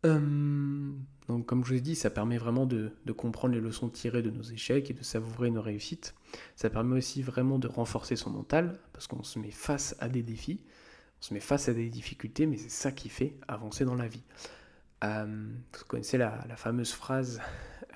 Euh, 0.04 0.92
donc, 1.26 1.46
comme 1.46 1.64
je 1.64 1.70
vous 1.70 1.78
ai 1.78 1.80
dit, 1.80 1.94
ça 1.94 2.10
permet 2.10 2.36
vraiment 2.36 2.66
de, 2.66 2.92
comprendre 3.16 3.54
les 3.54 3.62
leçons 3.62 3.88
tirées 3.88 4.22
de 4.22 4.30
nos 4.30 4.42
échecs 4.42 4.90
et 4.90 4.94
de 4.94 5.02
savourer 5.02 5.50
nos 5.50 5.62
réussites. 5.62 6.14
Ça 6.54 6.68
permet 6.68 6.98
aussi 6.98 7.22
vraiment 7.22 7.58
de 7.58 7.66
renforcer 7.66 8.14
son 8.14 8.28
mental, 8.28 8.78
parce 8.92 9.06
qu'on 9.06 9.22
se 9.22 9.38
met 9.38 9.50
face 9.50 9.96
à 10.00 10.10
des 10.10 10.22
défis, 10.22 10.60
on 11.20 11.24
se 11.24 11.34
met 11.34 11.40
face 11.40 11.70
à 11.70 11.74
des 11.74 11.88
difficultés, 11.88 12.46
mais 12.46 12.58
c'est 12.58 12.68
ça 12.68 12.92
qui 12.92 13.08
fait 13.08 13.38
avancer 13.48 13.86
dans 13.86 13.94
la 13.94 14.06
vie. 14.06 14.22
Euh, 15.04 15.52
vous 15.78 15.84
connaissez 15.86 16.18
la, 16.18 16.40
fameuse 16.56 16.92
phrase 16.92 17.40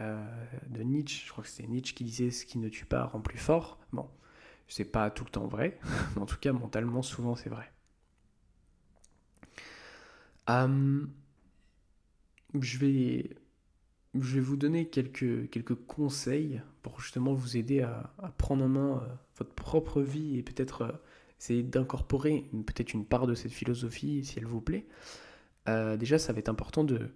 euh, 0.01 0.25
de 0.69 0.83
Nietzsche, 0.83 1.27
je 1.27 1.33
crois 1.33 1.43
que 1.43 1.51
c'était 1.51 1.69
Nietzsche 1.69 1.95
qui 1.95 2.05
disait 2.05 2.31
Ce 2.31 2.47
qui 2.47 2.59
ne 2.59 2.69
tue 2.69 2.85
pas 2.85 3.05
rend 3.05 3.21
plus 3.21 3.39
fort. 3.39 3.79
Bon, 3.93 4.09
c'est 4.69 4.85
pas 4.85 5.11
tout 5.11 5.25
le 5.25 5.31
temps 5.31 5.47
vrai, 5.47 5.79
mais 6.15 6.23
en 6.23 6.27
tout 6.27 6.39
cas, 6.39 6.53
mentalement, 6.53 7.03
souvent 7.03 7.35
c'est 7.35 7.51
vrai. 7.51 7.71
Euh, 10.51 11.07
je 12.61 12.79
vais, 12.79 13.31
vous 14.15 14.57
donner 14.57 14.89
quelques, 14.89 15.75
conseils 15.87 16.61
pour 16.83 17.01
justement 17.01 17.33
vous 17.33 17.57
aider 17.57 17.83
à, 17.83 18.13
prendre 18.39 18.65
en 18.65 18.69
main 18.69 19.03
votre 19.37 19.55
propre 19.55 20.03
vie 20.03 20.39
et 20.39 20.43
peut-être 20.43 21.01
essayer 21.41 21.63
d'incorporer 21.63 22.49
peut-être 22.67 22.93
une 22.93 23.07
part 23.07 23.27
de 23.27 23.35
cette 23.35 23.53
philosophie 23.53 24.25
si 24.25 24.39
elle 24.39 24.47
vous 24.47 24.61
plaît. 24.61 24.87
Euh, 25.69 25.97
déjà, 25.97 26.19
ça 26.19 26.33
va 26.33 26.39
être 26.39 26.49
important 26.49 26.85
de, 26.85 27.11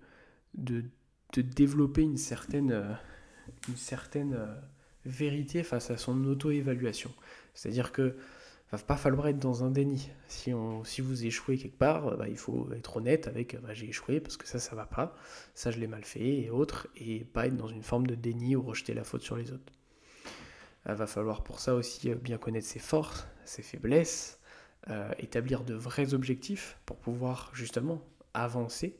de, 0.54 0.84
de 1.32 1.42
développer 1.42 2.02
une 2.02 2.16
certaine, 2.16 2.98
une 3.68 3.76
certaine 3.76 4.38
vérité 5.04 5.62
face 5.62 5.90
à 5.90 5.96
son 5.96 6.24
auto-évaluation. 6.24 7.12
C'est-à-dire 7.54 7.92
que 7.92 8.16
va 8.72 8.78
pas 8.78 8.96
falloir 8.96 9.28
être 9.28 9.38
dans 9.38 9.64
un 9.64 9.70
déni. 9.70 10.10
Si, 10.26 10.52
on, 10.52 10.84
si 10.84 11.00
vous 11.00 11.24
échouez 11.24 11.56
quelque 11.56 11.78
part, 11.78 12.16
bah, 12.16 12.28
il 12.28 12.36
faut 12.36 12.68
être 12.72 12.96
honnête 12.96 13.28
avec 13.28 13.60
bah, 13.60 13.74
j'ai 13.74 13.88
échoué 13.88 14.20
parce 14.20 14.36
que 14.36 14.46
ça, 14.46 14.58
ça 14.58 14.74
va 14.74 14.86
pas, 14.86 15.14
ça, 15.54 15.70
je 15.70 15.78
l'ai 15.78 15.86
mal 15.86 16.04
fait 16.04 16.42
et 16.42 16.50
autres, 16.50 16.88
et 16.96 17.24
pas 17.24 17.46
être 17.46 17.56
dans 17.56 17.68
une 17.68 17.82
forme 17.82 18.06
de 18.06 18.14
déni 18.14 18.56
ou 18.56 18.62
rejeter 18.62 18.94
la 18.94 19.04
faute 19.04 19.22
sur 19.22 19.36
les 19.36 19.52
autres. 19.52 19.72
Il 20.88 20.94
va 20.94 21.06
falloir 21.06 21.42
pour 21.42 21.60
ça 21.60 21.74
aussi 21.74 22.10
euh, 22.10 22.14
bien 22.14 22.38
connaître 22.38 22.66
ses 22.66 22.78
forces, 22.78 23.26
ses 23.44 23.62
faiblesses, 23.62 24.38
euh, 24.88 25.10
établir 25.18 25.64
de 25.64 25.74
vrais 25.74 26.14
objectifs 26.14 26.78
pour 26.86 26.96
pouvoir 26.96 27.50
justement 27.54 28.02
avancer 28.42 28.96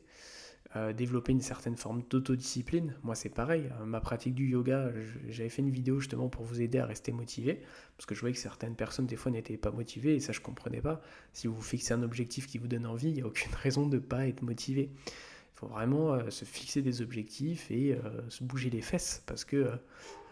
euh, 0.75 0.91
développer 0.91 1.31
une 1.31 1.41
certaine 1.41 1.77
forme 1.77 2.03
d'autodiscipline. 2.09 2.93
Moi, 3.01 3.15
c'est 3.15 3.29
pareil. 3.29 3.69
Euh, 3.79 3.85
ma 3.85 4.01
pratique 4.01 4.35
du 4.35 4.47
yoga, 4.47 4.91
j'avais 5.29 5.47
fait 5.47 5.61
une 5.61 5.69
vidéo 5.69 5.99
justement 5.99 6.27
pour 6.27 6.43
vous 6.43 6.61
aider 6.61 6.77
à 6.77 6.85
rester 6.85 7.13
motivé, 7.13 7.61
parce 7.95 8.05
que 8.05 8.13
je 8.13 8.19
voyais 8.19 8.33
que 8.33 8.39
certaines 8.39 8.75
personnes, 8.75 9.05
des 9.05 9.15
fois, 9.15 9.31
n'étaient 9.31 9.55
pas 9.55 9.71
motivées, 9.71 10.15
et 10.15 10.19
ça, 10.19 10.33
je 10.33 10.41
comprenais 10.41 10.81
pas. 10.81 11.01
Si 11.31 11.47
vous 11.47 11.61
fixez 11.61 11.93
un 11.93 12.03
objectif 12.03 12.47
qui 12.47 12.57
vous 12.57 12.67
donne 12.67 12.85
envie, 12.85 13.07
il 13.07 13.13
n'y 13.13 13.21
a 13.21 13.25
aucune 13.25 13.53
raison 13.63 13.87
de 13.87 13.95
ne 13.95 14.01
pas 14.01 14.27
être 14.27 14.41
motivé. 14.41 14.91
Il 15.05 15.59
faut 15.59 15.67
vraiment 15.67 16.13
euh, 16.13 16.29
se 16.29 16.43
fixer 16.43 16.81
des 16.81 17.01
objectifs 17.01 17.71
et 17.71 17.97
se 18.27 18.43
bouger 18.43 18.69
les 18.69 18.81
fesses, 18.81 19.23
parce 19.25 19.45
que 19.45 19.71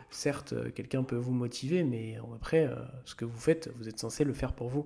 certes, 0.10 0.54
quelqu'un 0.74 1.04
peut 1.04 1.16
vous 1.16 1.34
motiver, 1.34 1.86
mais 1.86 2.18
après, 2.36 2.70
ce 3.06 3.16
que 3.16 3.24
vous 3.24 3.40
faites, 3.40 3.72
vous 3.78 3.88
êtes 3.88 4.00
censé 4.00 4.26
le 4.26 4.34
faire 4.34 4.54
pour 4.54 4.68
vous. 4.68 4.86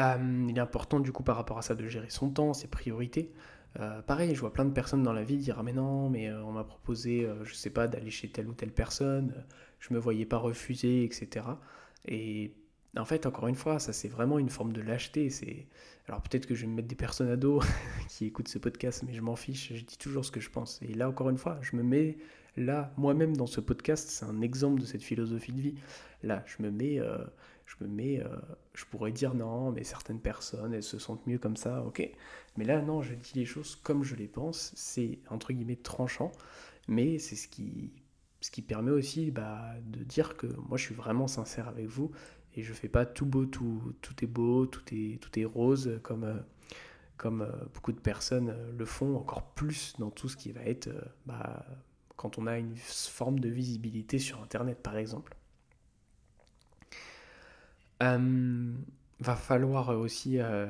Euh, 0.00 0.46
il 0.48 0.56
est 0.56 0.60
important 0.60 1.00
du 1.00 1.12
coup 1.12 1.22
par 1.22 1.36
rapport 1.36 1.58
à 1.58 1.62
ça 1.62 1.74
de 1.74 1.86
gérer 1.86 2.10
son 2.10 2.30
temps, 2.30 2.54
ses 2.54 2.68
priorités. 2.68 3.32
Euh, 3.80 4.02
pareil, 4.02 4.34
je 4.34 4.40
vois 4.40 4.52
plein 4.52 4.64
de 4.64 4.72
personnes 4.72 5.02
dans 5.02 5.12
la 5.12 5.22
vie 5.22 5.38
dire 5.38 5.56
ah 5.58 5.62
mais 5.62 5.72
non, 5.72 6.08
mais 6.10 6.28
euh, 6.28 6.42
on 6.44 6.52
m'a 6.52 6.64
proposé, 6.64 7.28
je 7.44 7.54
sais 7.54 7.70
pas, 7.70 7.88
d'aller 7.88 8.10
chez 8.10 8.28
telle 8.28 8.48
ou 8.48 8.54
telle 8.54 8.72
personne, 8.72 9.44
je 9.80 9.92
me 9.94 9.98
voyais 9.98 10.26
pas 10.26 10.38
refuser, 10.38 11.04
etc. 11.04 11.46
Et 12.06 12.54
en 12.96 13.04
fait, 13.04 13.26
encore 13.26 13.48
une 13.48 13.54
fois, 13.54 13.78
ça 13.78 13.92
c'est 13.92 14.08
vraiment 14.08 14.38
une 14.38 14.50
forme 14.50 14.72
de 14.72 14.80
lâcheté. 14.80 15.30
C'est 15.30 15.66
alors 16.08 16.22
peut-être 16.22 16.46
que 16.46 16.54
je 16.54 16.62
vais 16.62 16.66
me 16.66 16.74
mettre 16.74 16.88
des 16.88 16.94
personnes 16.94 17.30
à 17.30 17.36
dos 17.36 17.60
qui 18.08 18.26
écoutent 18.26 18.48
ce 18.48 18.58
podcast, 18.58 19.02
mais 19.06 19.14
je 19.14 19.20
m'en 19.20 19.36
fiche. 19.36 19.72
Je 19.74 19.84
dis 19.84 19.98
toujours 19.98 20.24
ce 20.24 20.30
que 20.30 20.40
je 20.40 20.50
pense. 20.50 20.80
Et 20.82 20.94
là, 20.94 21.08
encore 21.08 21.30
une 21.30 21.38
fois, 21.38 21.58
je 21.62 21.76
me 21.76 21.82
mets 21.82 22.18
là 22.56 22.92
moi-même 22.96 23.36
dans 23.36 23.46
ce 23.46 23.60
podcast. 23.60 24.08
C'est 24.10 24.24
un 24.26 24.40
exemple 24.42 24.80
de 24.80 24.86
cette 24.86 25.02
philosophie 25.02 25.52
de 25.52 25.60
vie. 25.60 25.74
Là, 26.22 26.44
je 26.46 26.62
me 26.62 26.70
mets 26.70 27.00
je 27.66 27.76
me 27.80 27.88
mets, 27.88 28.20
euh, 28.20 28.28
je 28.74 28.84
pourrais 28.84 29.12
dire 29.12 29.34
non, 29.34 29.72
mais 29.72 29.84
certaines 29.84 30.20
personnes, 30.20 30.74
elles 30.74 30.82
se 30.82 30.98
sentent 30.98 31.26
mieux 31.26 31.38
comme 31.38 31.56
ça, 31.56 31.84
ok. 31.84 32.08
Mais 32.56 32.64
là, 32.64 32.82
non, 32.82 33.02
je 33.02 33.14
dis 33.14 33.32
les 33.34 33.44
choses 33.44 33.76
comme 33.76 34.02
je 34.04 34.14
les 34.16 34.28
pense, 34.28 34.72
c'est 34.74 35.18
entre 35.30 35.52
guillemets 35.52 35.76
tranchant, 35.76 36.32
mais 36.88 37.18
c'est 37.18 37.36
ce 37.36 37.48
qui, 37.48 37.92
ce 38.40 38.50
qui 38.50 38.62
permet 38.62 38.90
aussi 38.90 39.30
bah, 39.30 39.74
de 39.84 40.02
dire 40.04 40.36
que 40.36 40.46
moi 40.68 40.76
je 40.76 40.84
suis 40.84 40.94
vraiment 40.94 41.28
sincère 41.28 41.68
avec 41.68 41.86
vous 41.86 42.10
et 42.54 42.62
je 42.62 42.72
fais 42.72 42.88
pas 42.88 43.06
tout 43.06 43.26
beau, 43.26 43.46
tout, 43.46 43.94
tout 44.02 44.24
est 44.24 44.28
beau, 44.28 44.66
tout 44.66 44.82
est, 44.92 45.20
tout 45.20 45.38
est 45.38 45.44
rose 45.44 45.98
comme, 46.02 46.24
euh, 46.24 46.38
comme 47.16 47.42
euh, 47.42 47.52
beaucoup 47.74 47.92
de 47.92 48.00
personnes 48.00 48.54
le 48.76 48.84
font, 48.84 49.16
encore 49.16 49.54
plus 49.54 49.94
dans 49.98 50.10
tout 50.10 50.28
ce 50.28 50.36
qui 50.36 50.52
va 50.52 50.62
être 50.62 50.90
bah, 51.26 51.64
quand 52.16 52.38
on 52.38 52.46
a 52.46 52.58
une 52.58 52.76
forme 52.76 53.40
de 53.40 53.48
visibilité 53.48 54.18
sur 54.18 54.42
Internet 54.42 54.82
par 54.82 54.96
exemple. 54.96 55.36
Euh, 58.02 58.72
va 59.20 59.36
falloir 59.36 59.90
aussi 59.90 60.40
euh, 60.40 60.66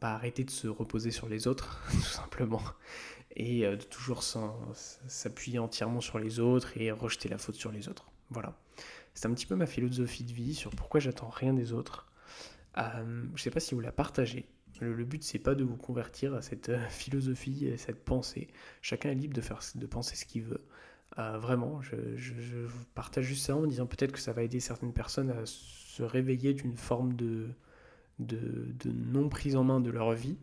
bah, 0.00 0.12
arrêter 0.14 0.44
de 0.44 0.50
se 0.50 0.68
reposer 0.68 1.10
sur 1.10 1.28
les 1.28 1.46
autres, 1.46 1.82
tout 1.90 2.00
simplement, 2.00 2.62
et 3.34 3.64
euh, 3.66 3.76
de 3.76 3.82
toujours 3.82 4.22
s'appuyer 4.22 5.58
entièrement 5.58 6.00
sur 6.00 6.18
les 6.18 6.38
autres 6.38 6.76
et 6.76 6.90
rejeter 6.90 7.28
la 7.28 7.38
faute 7.38 7.54
sur 7.54 7.72
les 7.72 7.88
autres. 7.88 8.10
Voilà. 8.30 8.54
C'est 9.14 9.26
un 9.26 9.32
petit 9.32 9.46
peu 9.46 9.56
ma 9.56 9.66
philosophie 9.66 10.24
de 10.24 10.32
vie 10.32 10.54
sur 10.54 10.70
pourquoi 10.72 11.00
j'attends 11.00 11.30
rien 11.30 11.54
des 11.54 11.72
autres. 11.72 12.06
je 12.76 13.00
ne 13.00 13.38
sais 13.38 13.50
pas 13.50 13.60
si 13.60 13.74
vous 13.74 13.80
la 13.80 13.92
partagez. 13.92 14.46
Le, 14.80 15.04
but, 15.04 15.24
c'est 15.24 15.38
pas 15.38 15.54
de 15.54 15.64
vous 15.64 15.76
convertir 15.78 16.34
à 16.34 16.42
cette 16.42 16.70
philosophie, 16.90 17.70
à 17.72 17.78
cette 17.78 18.04
pensée. 18.04 18.48
Chacun 18.82 19.10
est 19.10 19.14
libre 19.14 19.34
de, 19.34 19.40
faire, 19.40 19.60
de 19.74 19.86
penser 19.86 20.16
ce 20.16 20.26
qu'il 20.26 20.42
veut. 20.42 20.62
Vraiment, 21.16 21.80
je, 21.82 22.16
je, 22.16 22.66
partage 22.94 23.24
juste 23.24 23.46
ça 23.46 23.56
en 23.56 23.66
disant 23.66 23.86
peut-être 23.86 24.12
que 24.12 24.18
ça 24.18 24.32
va 24.32 24.42
aider 24.42 24.60
certaines 24.60 24.92
personnes 24.92 25.30
à 25.30 25.46
se 25.46 26.02
réveiller 26.02 26.52
d'une 26.52 26.76
forme 26.76 27.14
de, 27.14 27.48
de, 28.18 28.90
non 28.92 29.28
prise 29.28 29.56
en 29.56 29.64
main 29.64 29.80
de 29.80 29.90
leur 29.90 30.12
vie. 30.12 30.36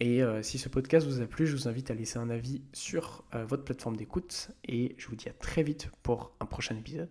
Et 0.00 0.22
euh, 0.22 0.42
si 0.42 0.58
ce 0.58 0.68
podcast 0.68 1.06
vous 1.06 1.20
a 1.20 1.26
plu, 1.26 1.46
je 1.46 1.56
vous 1.56 1.66
invite 1.66 1.90
à 1.90 1.94
laisser 1.94 2.18
un 2.18 2.30
avis 2.30 2.62
sur 2.72 3.24
euh, 3.34 3.44
votre 3.44 3.64
plateforme 3.64 3.96
d'écoute. 3.96 4.50
Et 4.64 4.94
je 4.96 5.08
vous 5.08 5.16
dis 5.16 5.28
à 5.28 5.32
très 5.32 5.62
vite 5.62 5.90
pour 6.02 6.32
un 6.40 6.46
prochain 6.46 6.76
épisode. 6.76 7.10